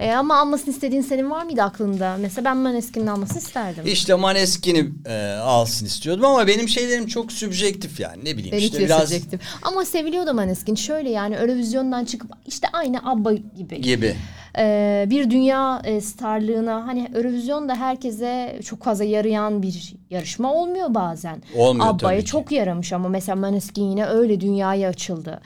[0.00, 2.16] E, ama almasını istediğin senin var mıydı aklında?
[2.20, 3.84] Mesela ben Maneskin'in almasını isterdim.
[3.86, 8.78] İşte Maneskin'i e, alsın istiyordum ama benim şeylerim çok subjektif yani ne bileyim Benimki işte
[8.78, 9.40] de biraz söyleyecektim.
[9.62, 10.74] Ama seviliyor da Maneskin.
[10.74, 13.80] Şöyle yani Eurovizyondan çıkıp işte aynı ABBA gibi.
[13.80, 14.16] gibi.
[14.58, 20.94] Ee, bir dünya e, starlığına hani Eurovision da herkese çok fazla yarayan bir yarışma olmuyor
[20.94, 21.42] bazen.
[21.56, 22.30] Olmuyor Abba'ya tabii ki.
[22.30, 25.40] çok yaramış ama mesela Maneskin yine öyle dünyaya açıldı.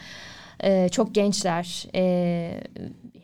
[0.64, 1.86] Ee, çok gençler.
[1.94, 2.60] Ee,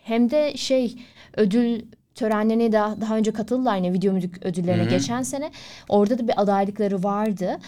[0.09, 0.95] hem de şey
[1.37, 1.81] ödül
[2.15, 5.51] törenlerine daha, daha önce katıldılar yine video müzik ödüllerine geçen sene.
[5.89, 7.59] Orada da bir adaylıkları vardı.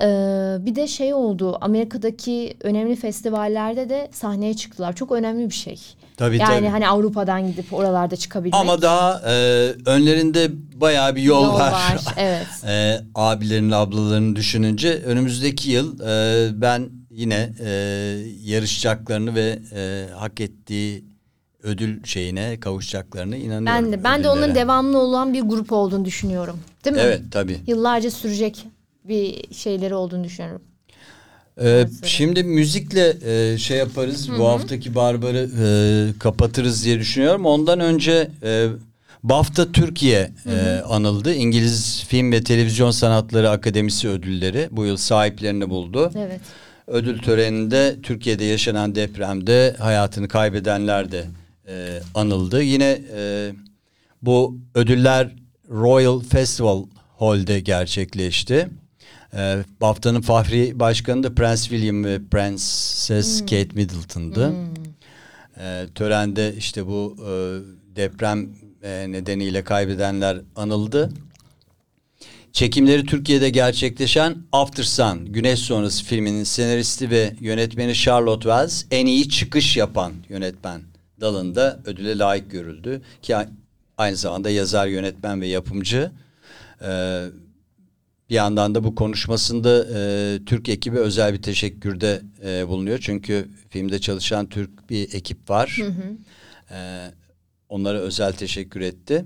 [0.00, 0.06] Ee,
[0.60, 4.92] bir de şey oldu Amerika'daki önemli festivallerde de sahneye çıktılar.
[4.92, 5.80] Çok önemli bir şey.
[6.16, 6.66] Tabii, yani tabii.
[6.66, 8.60] hani Avrupa'dan gidip oralarda çıkabilmek.
[8.60, 9.32] Ama daha e,
[9.86, 10.50] önlerinde
[10.80, 11.72] bayağı bir yol, Yol var.
[11.72, 12.46] var, evet.
[12.66, 17.70] e, abilerini ablalarını düşününce önümüzdeki yıl e, ben yine e,
[18.44, 21.11] yarışacaklarını ve e, hak ettiği
[21.62, 23.66] ödül şeyine kavuşacaklarını inanıyorum.
[23.66, 26.60] ben de ben de onların devamlı olan bir grup olduğunu düşünüyorum.
[26.84, 27.02] Değil mi?
[27.02, 27.60] Evet tabii.
[27.66, 28.66] Yıllarca sürecek
[29.04, 30.62] bir şeyleri olduğunu düşünüyorum.
[31.60, 34.28] Ee, şimdi müzikle e, şey yaparız.
[34.38, 37.46] Bu haftaki Barbar'ı e, kapatırız diye düşünüyorum.
[37.46, 38.68] Ondan önce e,
[39.22, 41.34] BAFTA Türkiye e, anıldı.
[41.34, 46.12] İngiliz Film ve Televizyon Sanatları Akademisi ödülleri bu yıl sahiplerini buldu.
[46.16, 46.40] Evet.
[46.86, 51.24] Ödül töreninde Türkiye'de yaşanan depremde hayatını kaybedenler de
[51.68, 52.62] e, anıldı.
[52.62, 53.52] Yine e,
[54.22, 55.36] bu ödüller
[55.70, 56.84] Royal Festival
[57.18, 58.68] Hall'de gerçekleşti.
[59.34, 64.52] E, BAFTA'nın Fahri Başkanı da Prince William ve Prenses Kate Middleton'dı.
[65.60, 67.32] E, törende işte bu e,
[67.96, 68.48] deprem
[68.82, 71.10] e, nedeniyle kaybedenler anıldı.
[72.52, 79.28] Çekimleri Türkiye'de gerçekleşen After Sun, Güneş Sonrası filminin senaristi ve yönetmeni Charlotte Wells en iyi
[79.28, 80.91] çıkış yapan yönetmen
[81.22, 83.02] dalında ödüle layık görüldü.
[83.22, 83.36] Ki
[83.98, 86.10] aynı zamanda yazar, yönetmen ve yapımcı.
[86.82, 87.24] Ee,
[88.30, 92.98] bir yandan da bu konuşmasında e, Türk ekibi özel bir teşekkürde e, bulunuyor.
[92.98, 95.78] Çünkü filmde çalışan Türk bir ekip var.
[96.70, 97.10] Ee,
[97.68, 99.24] onlara özel teşekkür etti.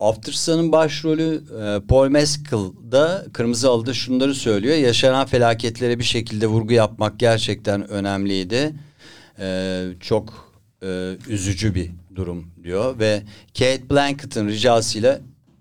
[0.00, 4.76] After Sun'ın başrolü e, Paul Mescal da Kırmızı Halı'da şunları söylüyor.
[4.76, 8.74] Yaşanan felaketlere bir şekilde vurgu yapmak gerçekten önemliydi.
[9.38, 10.52] Ee, çok
[10.82, 12.98] e, üzücü bir durum diyor.
[12.98, 13.22] Ve
[13.58, 15.20] Kate Blankett'ın ricasıyla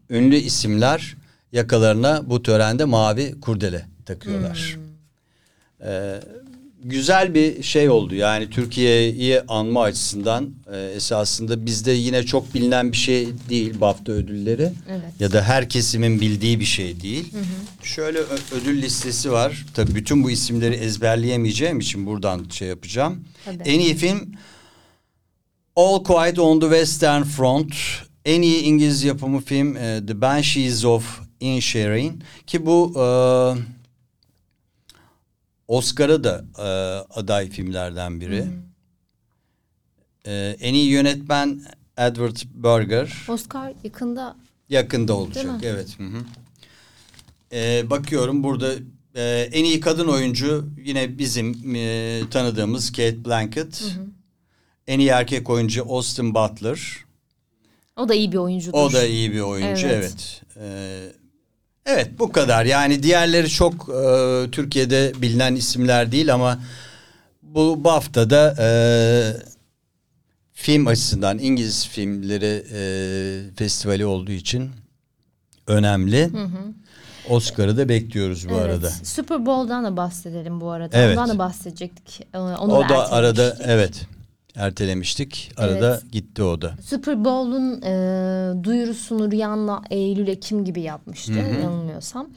[0.10, 1.18] ünlü isimler
[1.52, 4.78] yakalarına bu törende mavi kurdele takıyorlar.
[5.84, 6.20] Ee,
[6.84, 8.16] güzel bir şey oldu.
[8.16, 14.72] Yani Türkiye'yi anma açısından e, esasında bizde yine çok bilinen bir şey değil BAFTA ödülleri.
[14.90, 15.12] Evet.
[15.20, 17.34] Ya da her kesimin bildiği bir şey değil.
[17.84, 19.66] Şöyle ö- ödül listesi var.
[19.74, 23.20] Tabii bütün bu isimleri ezberleyemeyeceğim için buradan şey yapacağım.
[23.46, 23.64] Tabii.
[23.66, 24.32] En iyi film
[25.76, 27.74] All Quiet on the Western Front.
[28.26, 33.04] En iyi İngiliz yapımı film e, The Banshees of Inisherin ki bu e,
[35.72, 36.64] Oscar'a da e,
[37.20, 38.46] aday filmlerden biri.
[40.26, 41.62] E, en iyi yönetmen
[41.98, 43.14] Edward Berger.
[43.28, 44.36] Oscar yakında
[44.70, 45.62] Yakında olacak.
[45.64, 46.00] Evet.
[46.00, 46.24] Hı hı.
[47.54, 48.74] Ee, bakıyorum burada
[49.16, 53.84] e, en iyi kadın oyuncu yine bizim e, tanıdığımız Kate Blanchett.
[54.88, 56.98] En iyi erkek oyuncu Austin Butler.
[57.98, 58.78] o da iyi bir oyuncudur.
[58.78, 59.88] O da iyi bir oyuncu.
[59.88, 60.04] Evet.
[60.16, 60.42] Evet.
[60.58, 61.21] Ee,
[61.86, 62.66] evet bu kadar.
[62.66, 66.60] Yani diğerleri çok e, Türkiye'de bilinen isimler değil ama
[67.44, 68.68] bu BAFTA'da e,
[70.54, 72.82] film açısından İngiliz filmleri e,
[73.56, 74.70] festivali olduğu için
[75.68, 76.30] önemli.
[77.30, 78.66] Oscar'ı da bekliyoruz bu Evet.
[78.66, 78.90] arada.
[79.04, 80.98] Super Bowl'dan da bahsedelim bu arada.
[80.98, 81.18] Evet.
[81.18, 82.28] Ondan da bahsedecektik.
[82.34, 83.14] Ee, Onu O da ertelemiştik.
[83.14, 84.06] arada evet
[84.56, 85.52] ertelemiştik.
[85.58, 86.12] Arada Evet.
[86.12, 86.74] gitti o da.
[86.86, 92.30] Super Bowl'un e, duyurusunu Rihanna Eylül Ekim gibi yapmıştı yanılmıyorsam.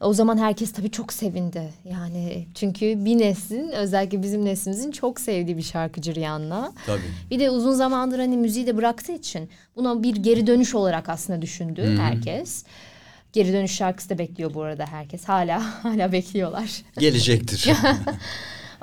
[0.00, 1.72] O zaman herkes tabii çok sevindi.
[1.84, 6.72] Yani çünkü bir neslin özellikle bizim neslimizin çok sevdiği bir şarkıcı Rihanna.
[6.86, 7.00] Tabii.
[7.30, 11.42] Bir de uzun zamandır hani müziği de bıraktığı için buna bir geri dönüş olarak aslında
[11.42, 12.64] düşündü herkes.
[13.32, 15.24] Geri dönüş şarkısı da bekliyor bu arada herkes.
[15.24, 16.82] Hala hala bekliyorlar.
[16.98, 17.70] Gelecektir.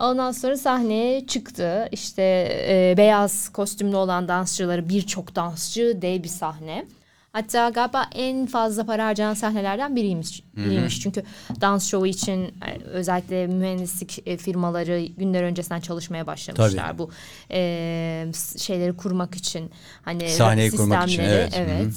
[0.01, 1.89] Ondan sonra sahneye çıktı.
[1.91, 2.23] İşte
[2.69, 6.85] e, beyaz kostümlü olan dansçıları birçok dansçı dev bir sahne.
[7.33, 10.43] Hatta galiba en fazla para harcanan sahnelerden biriymiş.
[10.55, 11.01] biriymiş.
[11.01, 11.23] Çünkü
[11.61, 16.87] dans şovu için e, özellikle mühendislik e, firmaları günler öncesinden çalışmaya başlamışlar.
[16.87, 16.97] Tabii.
[16.97, 17.09] Bu
[17.51, 19.71] e, şeyleri kurmak için.
[20.01, 21.53] Hani Sahneyi kurmak için, evet.
[21.55, 21.93] Evet.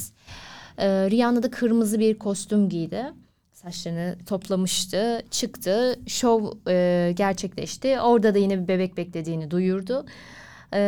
[0.78, 3.05] E, Rihanna da kırmızı bir kostüm giydi.
[3.64, 5.98] Saçlarını toplamıştı, çıktı.
[6.06, 8.00] Şov e, gerçekleşti.
[8.00, 10.06] Orada da yine bir bebek beklediğini duyurdu.
[10.74, 10.80] E,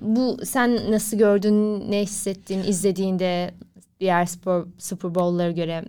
[0.00, 3.54] bu sen nasıl gördün, ne hissettin izlediğinde
[4.00, 5.84] diğer spor, Super Bowl'lara göre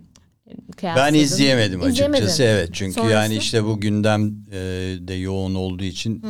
[0.46, 1.14] Ben kıyasladın?
[1.14, 2.22] izleyemedim İzleyemedin.
[2.22, 3.12] açıkçası evet çünkü Sonrası?
[3.12, 4.58] yani işte bu gündem e,
[5.00, 6.24] de yoğun olduğu için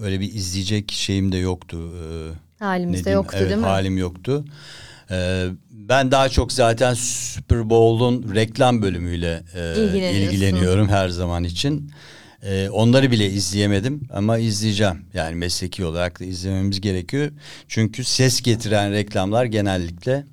[0.00, 1.92] öyle bir izleyecek şeyim de yoktu.
[2.60, 3.66] E, Halimizde yoktu evet, değil mi?
[3.66, 4.44] Halim yoktu.
[5.10, 5.46] E,
[5.88, 11.90] ben daha çok zaten Super Bowl'un reklam bölümüyle e, ilgileniyorum her zaman için.
[12.42, 15.06] E, onları bile izleyemedim ama izleyeceğim.
[15.14, 17.32] Yani mesleki olarak da izlememiz gerekiyor.
[17.68, 20.26] Çünkü ses getiren reklamlar genellikle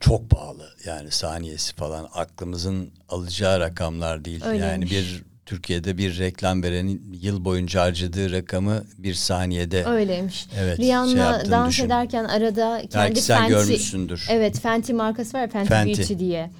[0.00, 0.70] çok pahalı.
[0.86, 4.40] Yani saniyesi falan aklımızın alacağı rakamlar değil.
[4.44, 4.90] Yani Öyleymiş.
[4.90, 10.46] bir Türkiye'de bir reklam verenin yıl boyunca harcadığı rakamı bir saniyede Öyleymiş.
[10.60, 11.86] Evet, şey Rihanna yaptığını dans düşün.
[11.86, 14.26] ederken arada kendi Belki sen Fenty, görmüşsündür.
[14.30, 16.00] Evet Fenty markası var Fenty, Fenty.
[16.00, 16.50] Beauty diye.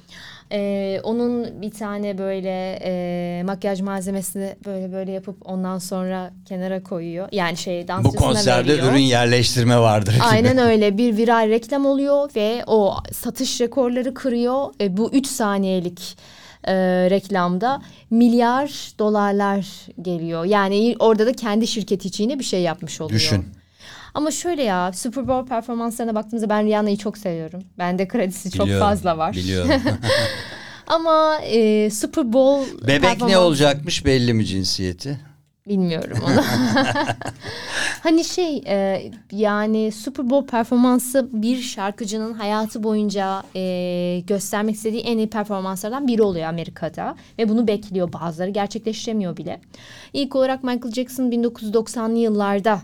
[0.52, 7.28] Ee, onun bir tane böyle e, makyaj malzemesini böyle böyle yapıp ondan sonra kenara koyuyor.
[7.32, 8.92] Yani şey bu dansçısına konserde veriyor.
[8.92, 10.22] ürün yerleştirme vardır gibi.
[10.22, 14.74] Aynen öyle bir viral reklam oluyor ve o satış rekorları kırıyor.
[14.80, 16.16] E, bu 3 saniyelik
[16.64, 16.74] e,
[17.10, 19.66] reklamda milyar dolarlar
[20.02, 20.44] geliyor.
[20.44, 23.20] Yani orada da kendi şirketi için yine bir şey yapmış oluyor.
[23.20, 23.44] Düşün.
[24.14, 27.62] Ama şöyle ya Super Bowl performanslarına baktığımızda ben Rihanna'yı çok seviyorum.
[27.78, 29.32] Bende kredisi çok Biliyorum, fazla var.
[29.32, 29.70] Biliyorum.
[30.86, 35.20] Ama e, Super Bowl Bebek ne performans- olacakmış belli mi cinsiyeti?
[35.68, 36.44] Bilmiyorum onu.
[38.02, 45.18] hani şey e, yani Super Bowl performansı bir şarkıcının hayatı boyunca e, göstermek istediği en
[45.18, 47.16] iyi performanslardan biri oluyor Amerika'da.
[47.38, 49.60] Ve bunu bekliyor bazıları gerçekleştiremiyor bile.
[50.12, 52.80] İlk olarak Michael Jackson 1990'lı yıllarda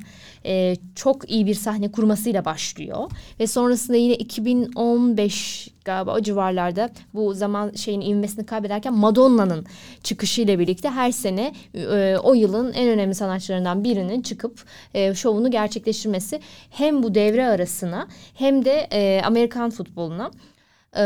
[0.46, 3.10] e, çok iyi bir sahne kurmasıyla başlıyor.
[3.40, 9.66] Ve sonrasında yine 2015 galiba o civarlarda bu zaman şeyin ivmesini kaybederken Madonna'nın
[10.02, 14.64] çıkışıyla birlikte her sene e, o yılın en önemli sanatçılarından birinin çıkıp
[14.94, 16.40] e, şovunu gerçekleştirmesi
[16.70, 20.30] hem bu devre arasına hem de e, Amerikan futboluna
[20.96, 21.00] e,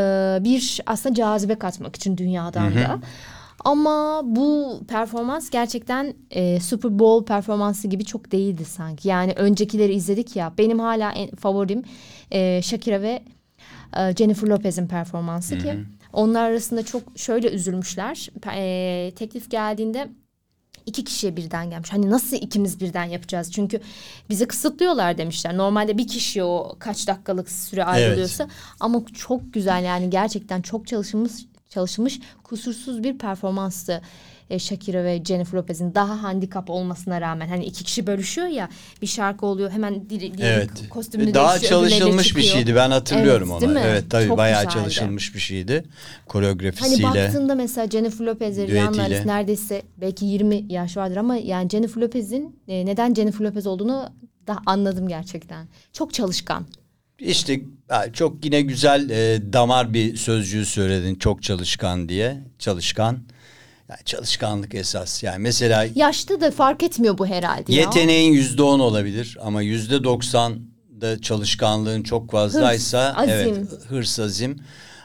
[0.45, 2.99] bir aslında cazibe katmak için dünyadan da.
[3.65, 9.09] Ama bu performans gerçekten e, Super Bowl performansı gibi çok değildi sanki.
[9.09, 10.53] Yani öncekileri izledik ya.
[10.59, 11.83] Benim hala en favorim
[12.31, 13.23] e, Shakira ve
[13.97, 15.75] e, Jennifer Lopez'in performansı ki
[16.13, 18.31] onlar arasında çok şöyle üzülmüşler.
[18.55, 20.09] E, teklif geldiğinde
[20.87, 21.93] iki kişiye birden gelmiş.
[21.93, 23.53] Hani nasıl ikimiz birden yapacağız?
[23.53, 23.81] Çünkü
[24.31, 25.57] bizi kısıtlıyorlar demişler.
[25.57, 28.49] Normalde bir kişiye o kaç dakikalık süre ayrılıyorsa
[28.81, 31.33] ama çok güzel yani gerçekten çok çalışılmış
[31.71, 34.03] çalışılmış kusursuz bir performanstı.
[34.51, 38.69] E, Shakira ve Jennifer Lopez'in daha handikap olmasına rağmen hani iki kişi bölüşüyor ya
[39.03, 40.71] bir şarkı oluyor hemen diri, diri Evet.
[40.91, 42.75] kostümünü Daha çalışılmış bir şeydi.
[42.75, 43.79] Ben hatırlıyorum Evet, onu.
[43.79, 44.75] Evet tabii Çok bayağı güzeldi.
[44.75, 45.75] çalışılmış bir şeydi.
[45.75, 47.03] Hani Koreografisiyle.
[47.03, 52.59] baktığında mesela Jennifer Lopez ve Rihanna neredeyse belki 20 yaş vardır ama yani Jennifer Lopez'in
[52.69, 54.09] e, neden Jennifer Lopez olduğunu
[54.47, 55.69] da anladım gerçekten.
[55.93, 56.67] Çok çalışkan.
[57.19, 57.61] İşte
[58.13, 61.15] çok yine güzel e, damar bir sözcüğü söyledin.
[61.15, 62.39] Çok çalışkan diye.
[62.59, 63.19] Çalışkan.
[63.89, 65.23] Yani çalışkanlık esas.
[65.23, 70.61] Yani mesela Yaşta da fark etmiyor bu herhalde yeteneğin yüzde on olabilir ama yüzde doksan
[71.01, 73.55] da çalışkanlığın çok fazlaysa Hırs, azim.
[73.55, 74.61] evet hırs azim.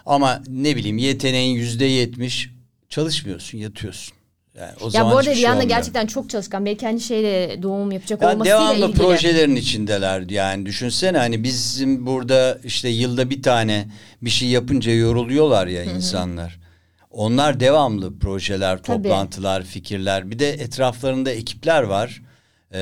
[0.06, 2.50] Ama ne bileyim yeteneğin yüzde yetmiş
[2.90, 4.14] çalışmıyorsun yatıyorsun.
[4.58, 5.70] Yani o Ya zaman bu arada şey Rihanna olmuyor.
[5.78, 6.66] gerçekten çok çalışkan.
[6.66, 8.98] Belki hani şeyle doğum yapacak Ya olmasıyla devamlı ilgili.
[8.98, 13.88] projelerin içindeler yani düşünsene hani bizim burada işte yılda bir tane
[14.22, 16.60] bir şey yapınca yoruluyorlar ya insanlar.
[17.12, 19.04] Onlar devamlı projeler, Tabii.
[19.04, 20.32] toplantılar, fikirler.
[20.32, 22.22] Bir de etraflarında ekipler var.
[22.74, 22.80] Ee,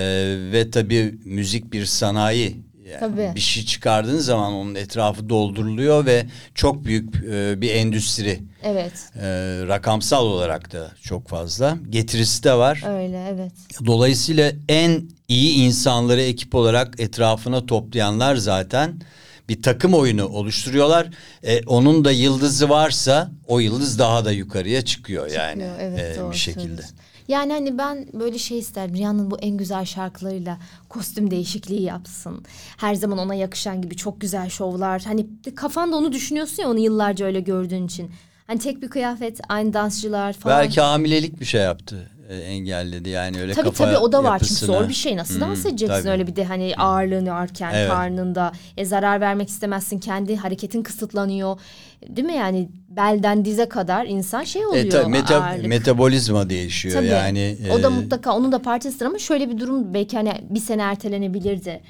[0.52, 2.56] ve tabii müzik bir sanayi.
[2.90, 3.32] Yani Tabii.
[3.36, 6.26] Bir şey çıkardığın zaman onun etrafı dolduruluyor ve
[6.56, 8.40] çok büyük e, bir endüstri.
[8.64, 9.22] Evet Ee,
[9.68, 11.78] rakamsal olarak da çok fazla.
[11.90, 12.84] Getirisi de var.
[12.88, 13.52] öyle evet.
[13.86, 19.02] Dolayısıyla en iyi insanları ekip olarak etrafına toplayanlar zaten
[19.50, 21.08] bir takım oyunu oluşturuyorlar.
[21.44, 26.32] E, onun da yıldızı varsa o yıldız daha da yukarıya çıkıyor yani Çıkıyor, evet, e,
[26.32, 26.62] bir şekilde.
[26.62, 26.98] söylüyorsun.
[27.30, 28.96] Yani hani ben böyle şey isterim.
[28.96, 30.58] Rihanna'nın bu en güzel şarkılarıyla
[30.90, 32.44] kostüm değişikliği yapsın.
[32.78, 35.02] Her zaman ona yakışan gibi çok güzel şovlar.
[35.06, 38.12] Hani kafanda onu düşünüyorsun ya onu yıllarca öyle gördüğün için.
[38.48, 40.60] Hani tek bir kıyafet, aynı dansçılar falan.
[40.60, 42.10] Belki hamilelik bir şey yaptı.
[42.30, 45.18] e, engelledi yani öyle Tabii kafa tabii o da var çünkü zor bir şey.
[45.18, 46.10] Nasıl dans Hmm, edeceksin tabii.
[46.10, 47.90] öyle bir de hani ağırlığını arken Evet.
[47.92, 48.52] karnında.
[48.78, 50.00] E, zarar vermek istemezsin.
[50.00, 51.60] Kendi hareketin kısıtlanıyor.
[52.08, 54.86] Değil mi yani belden dize kadar insan şey oluyor.
[54.86, 55.68] E, tabii, meta- ağırlık.
[55.68, 57.08] metabolizma değişiyor Tabii.
[57.08, 57.58] yani.
[57.72, 60.82] o da e, mutlaka onun da partisidir ama şöyle bir durum belki hani bir sene
[60.82, 61.82] ertelenebilirdi.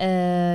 [0.00, 0.06] Ee,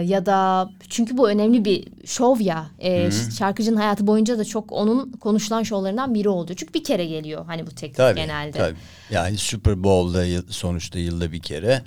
[0.05, 2.65] ya da çünkü bu önemli bir şov ya.
[2.79, 6.53] Ee, şarkıcının hayatı boyunca da çok onun konuşulan şovlarından biri oldu.
[6.55, 8.51] Çünkü bir kere geliyor hani bu teklif Tabii, genelde.
[8.57, 8.75] tabii.
[9.11, 11.81] Yani Super Bowl'da yıl- sonuçta yılda bir kere.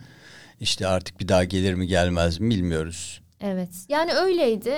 [0.61, 3.20] İşte artık bir daha gelir mi gelmez mi bilmiyoruz.
[3.40, 3.70] Evet.
[3.88, 4.74] Yani öyleydi.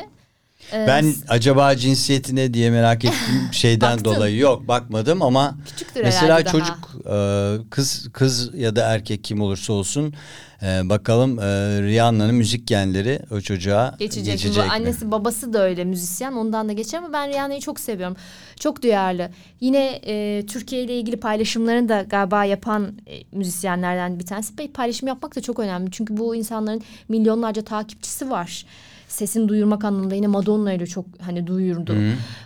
[0.72, 3.18] Ee, Ben acaba cinsiyeti ne diye merak ettim
[3.52, 4.04] şeyden Baktın.
[4.04, 6.52] dolayı yok bakmadım ama Küçüktür mesela herhalde daha.
[6.52, 6.78] çocuk
[7.10, 10.14] e, kız kız ya da erkek kim olursa olsun
[10.62, 11.42] e, bakalım e,
[11.82, 14.24] Rihanna'nın müzik genleri o çocuğa geçecek.
[14.24, 14.70] geçecek, mi?
[14.72, 16.32] annesi babası da öyle müzisyen.
[16.32, 18.16] Ondan da geçer ama ben Rihanna'yı çok seviyorum.
[18.60, 19.30] Çok duyarlı.
[19.60, 24.72] Yine e, Türkiye ile ilgili paylaşımlarını da galiba yapan e, müzisyenlerden bir tanesi.
[24.72, 25.90] Paylaşım yapmak da çok önemli.
[25.90, 28.64] Çünkü bu insanların milyonlarca takipçisi var.
[29.08, 31.94] Sesini duyurmak anlamında yine Madonna ile çok hani duyurdu.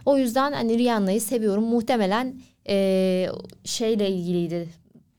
[0.06, 1.64] O yüzden hani Rihanna'yı seviyorum.
[1.64, 2.34] Muhtemelen
[2.68, 3.28] e,
[3.64, 4.68] şeyle ilgiliydi.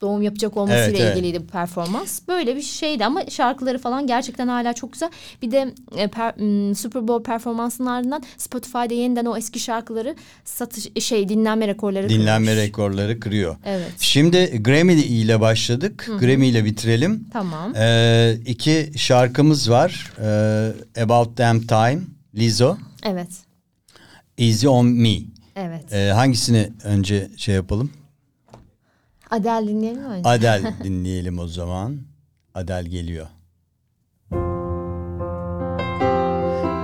[0.04, 1.16] Doğum yapacak olmasıyla Evet, evet.
[1.18, 2.20] ilgiliydi bu performans.
[2.28, 5.10] Böyle bir şeydi ama şarkıları falan gerçekten hala çok güzel.
[5.42, 10.88] Bir de e, per- m, Super Bowl performansının ardından Spotify'da yeniden o eski şarkıları satış
[11.00, 12.68] şey dinlenme rekorları dinlenme kırmış.
[12.68, 13.56] rekorları kırıyor.
[13.66, 13.92] Evet.
[14.00, 16.10] Şimdi Grammy ile başladık.
[16.20, 17.28] Grammy ile bitirelim.
[17.34, 17.74] Tamam.
[17.76, 20.12] Ee, iki şarkımız var.
[20.96, 22.00] Ee, About Damn Time,
[22.36, 23.30] Lizzo, Evet.
[24.38, 25.16] Easy On Me.
[25.56, 25.94] Evet.
[25.94, 27.92] Ee, hangisini önce şey yapalım?
[29.34, 30.30] Adele dinleyelim mi önce?
[30.30, 32.00] Adele dinleyelim o zaman.
[32.56, 33.28] Adele geliyor.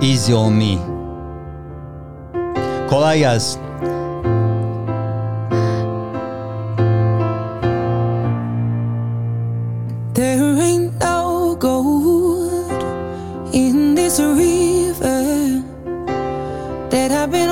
[0.02, 0.78] Easy On Me.
[2.90, 3.60] Kolay gelsin.
[10.14, 12.82] There ain't no gold
[13.52, 15.62] in this river
[16.90, 17.48] that I've been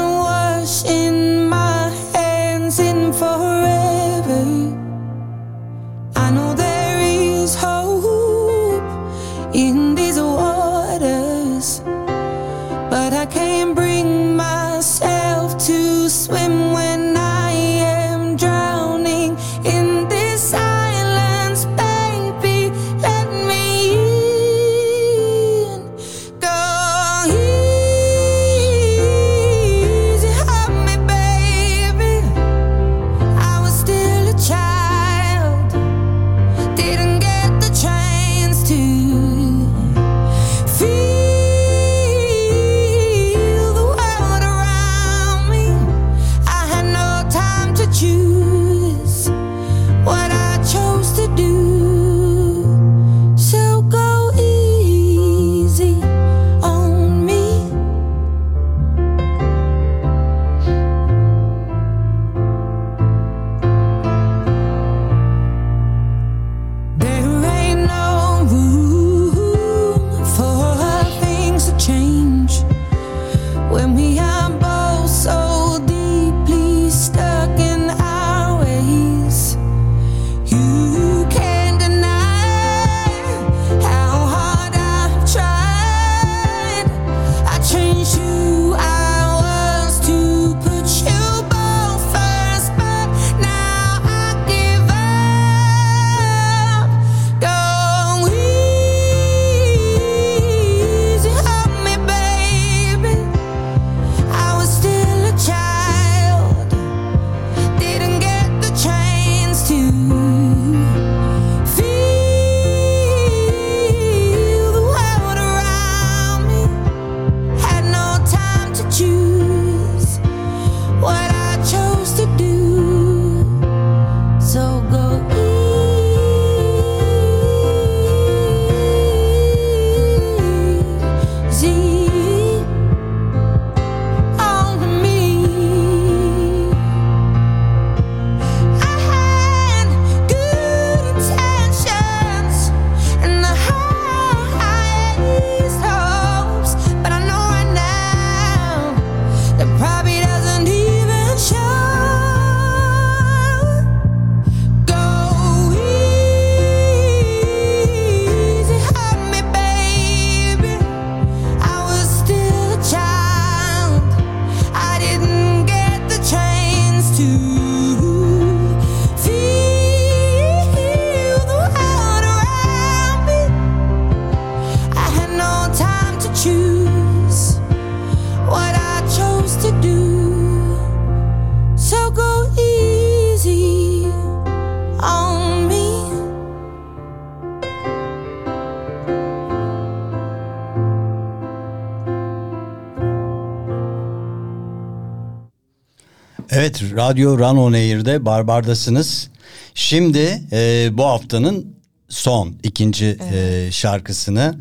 [196.98, 199.30] Radyo Rano Nehir'de Barbardasınız.
[199.74, 201.76] Şimdi e, bu haftanın
[202.08, 203.68] son ikinci e, evet.
[203.68, 204.54] e, şarkısını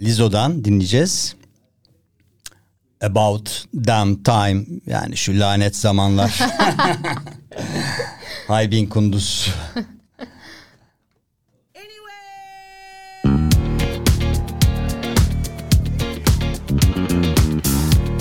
[0.00, 1.34] Lizzo'dan dinleyeceğiz.
[3.02, 6.38] About Damn Time yani şu lanet zamanlar.
[8.48, 9.54] Haybin Kunduz.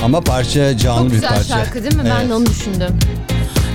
[0.04, 1.36] Ama parça canlı Çok bir parça.
[1.36, 2.02] Çok güzel şarkı değil mi?
[2.06, 2.14] Evet.
[2.20, 3.00] Ben de onu düşündüm.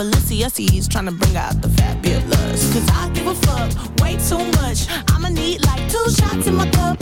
[0.00, 2.72] Balenciennes trying to bring out the fabulous.
[2.72, 4.88] Cause I give a fuck way too much.
[5.12, 6.98] I'ma need like two shots in my cup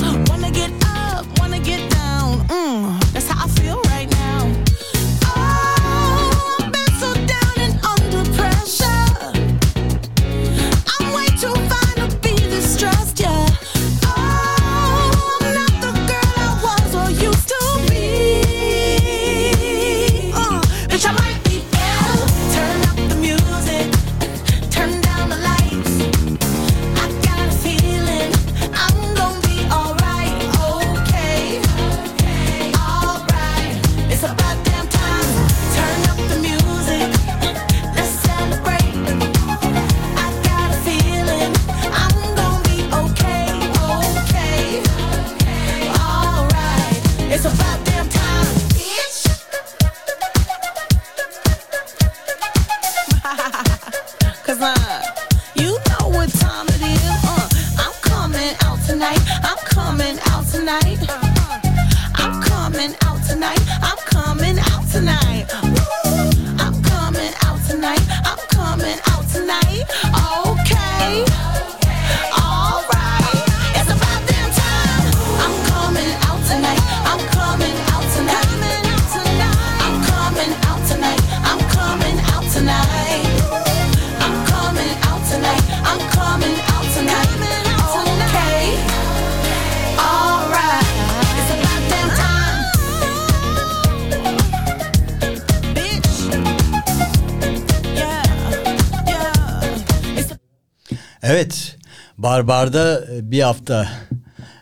[102.39, 103.89] Barbar'da e, bir hafta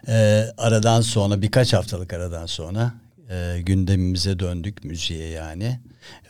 [0.09, 2.93] e, aradan sonra, birkaç haftalık aradan sonra
[3.31, 5.81] e, gündemimize döndük müziğe yani.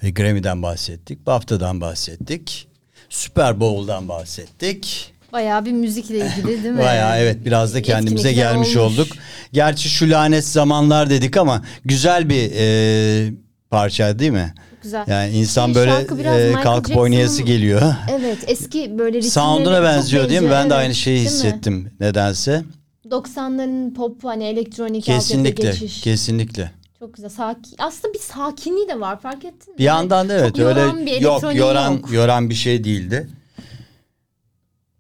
[0.02, 2.68] Ve Grammy'den bahsettik, BAFTA'dan bahsettik,
[3.08, 5.12] Super Bowl'dan bahsettik.
[5.32, 6.78] Bayağı bir müzikle ilgili değil mi?
[6.82, 8.98] Bayağı evet biraz da kendimize Etkinlikler gelmiş olmuş.
[8.98, 9.12] olduk.
[9.52, 13.32] Gerçi şu lanet zamanlar dedik ama güzel bir e,
[13.70, 14.54] parça değil mi?
[14.86, 15.04] Güzel.
[15.06, 17.94] Yani insan Şey, böyle e, kalkıp oynayası Jackson'ın- geliyor.
[18.10, 20.50] Evet eski böyle ritimleri Sound'una benziyor değil mi?
[20.50, 20.84] Ben de evet.
[20.84, 21.34] aynı şeyi Değil mi?
[21.34, 22.62] hissettim nedense.
[23.10, 26.00] 90'ların pop hani elektronik Kesinlikle, geçiş.
[26.00, 26.70] kesinlikle.
[26.98, 27.30] Çok güzel.
[27.30, 27.74] Sakin.
[27.78, 29.78] Aslında bir sakinliği de var fark ettin mi?
[29.78, 32.12] Bir yandan da evet Çok yoran öyle bir yok yoran yok.
[32.12, 33.28] yoran bir şey değildi.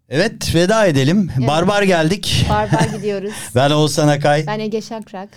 [0.08, 1.30] Evet veda edelim.
[1.46, 2.46] Barbar geldik.
[2.50, 3.32] Barbar gidiyoruz.
[3.54, 4.46] Ben Oğuzhan Akay.
[4.46, 5.28] ben Ege Şakrak.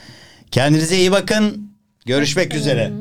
[0.52, 1.70] Kendinize iyi bakın.
[2.06, 2.92] Görüşmek üzere.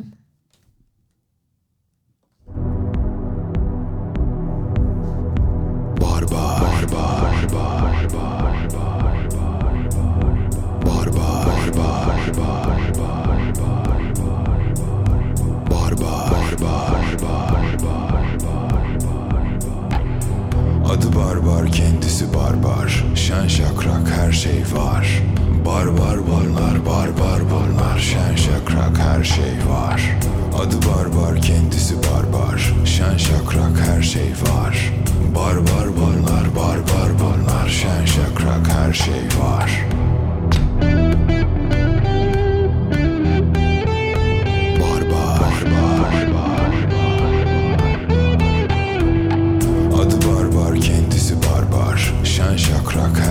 [22.18, 25.22] Kendisi barbar Şen şakrak her şey var.
[25.66, 30.16] Barbar bunlar barbar bunlar Şen şakrak her şey var.
[30.58, 34.92] Adı barbar kendisi barbar Şen şakrak her şey var.
[35.34, 39.84] Barbar bunlar barbar bunlar Şen şakrak her şey var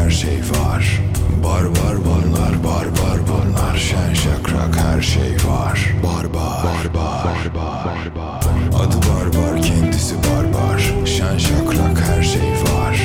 [0.08, 1.02] her şey var.
[1.44, 5.94] Bar Barbar bunlar barbar bunlar Şen şakrak her şey var.
[6.04, 6.64] Barbar
[6.96, 8.08] barbar barbar
[8.80, 12.98] Adı barbar kendisi barbar Şen şakrak her şey var.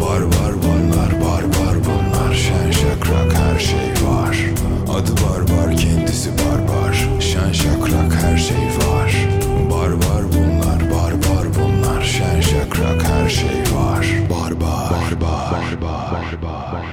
[0.00, 4.36] Bar Barbar bunlar barbar bunlar Şen şakrak her şey var.
[4.88, 8.81] Adı barbar kendisi barbar Şen şakrak her şey var.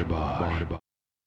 [0.08, 0.40] Barba.
[0.40, 0.79] Barba.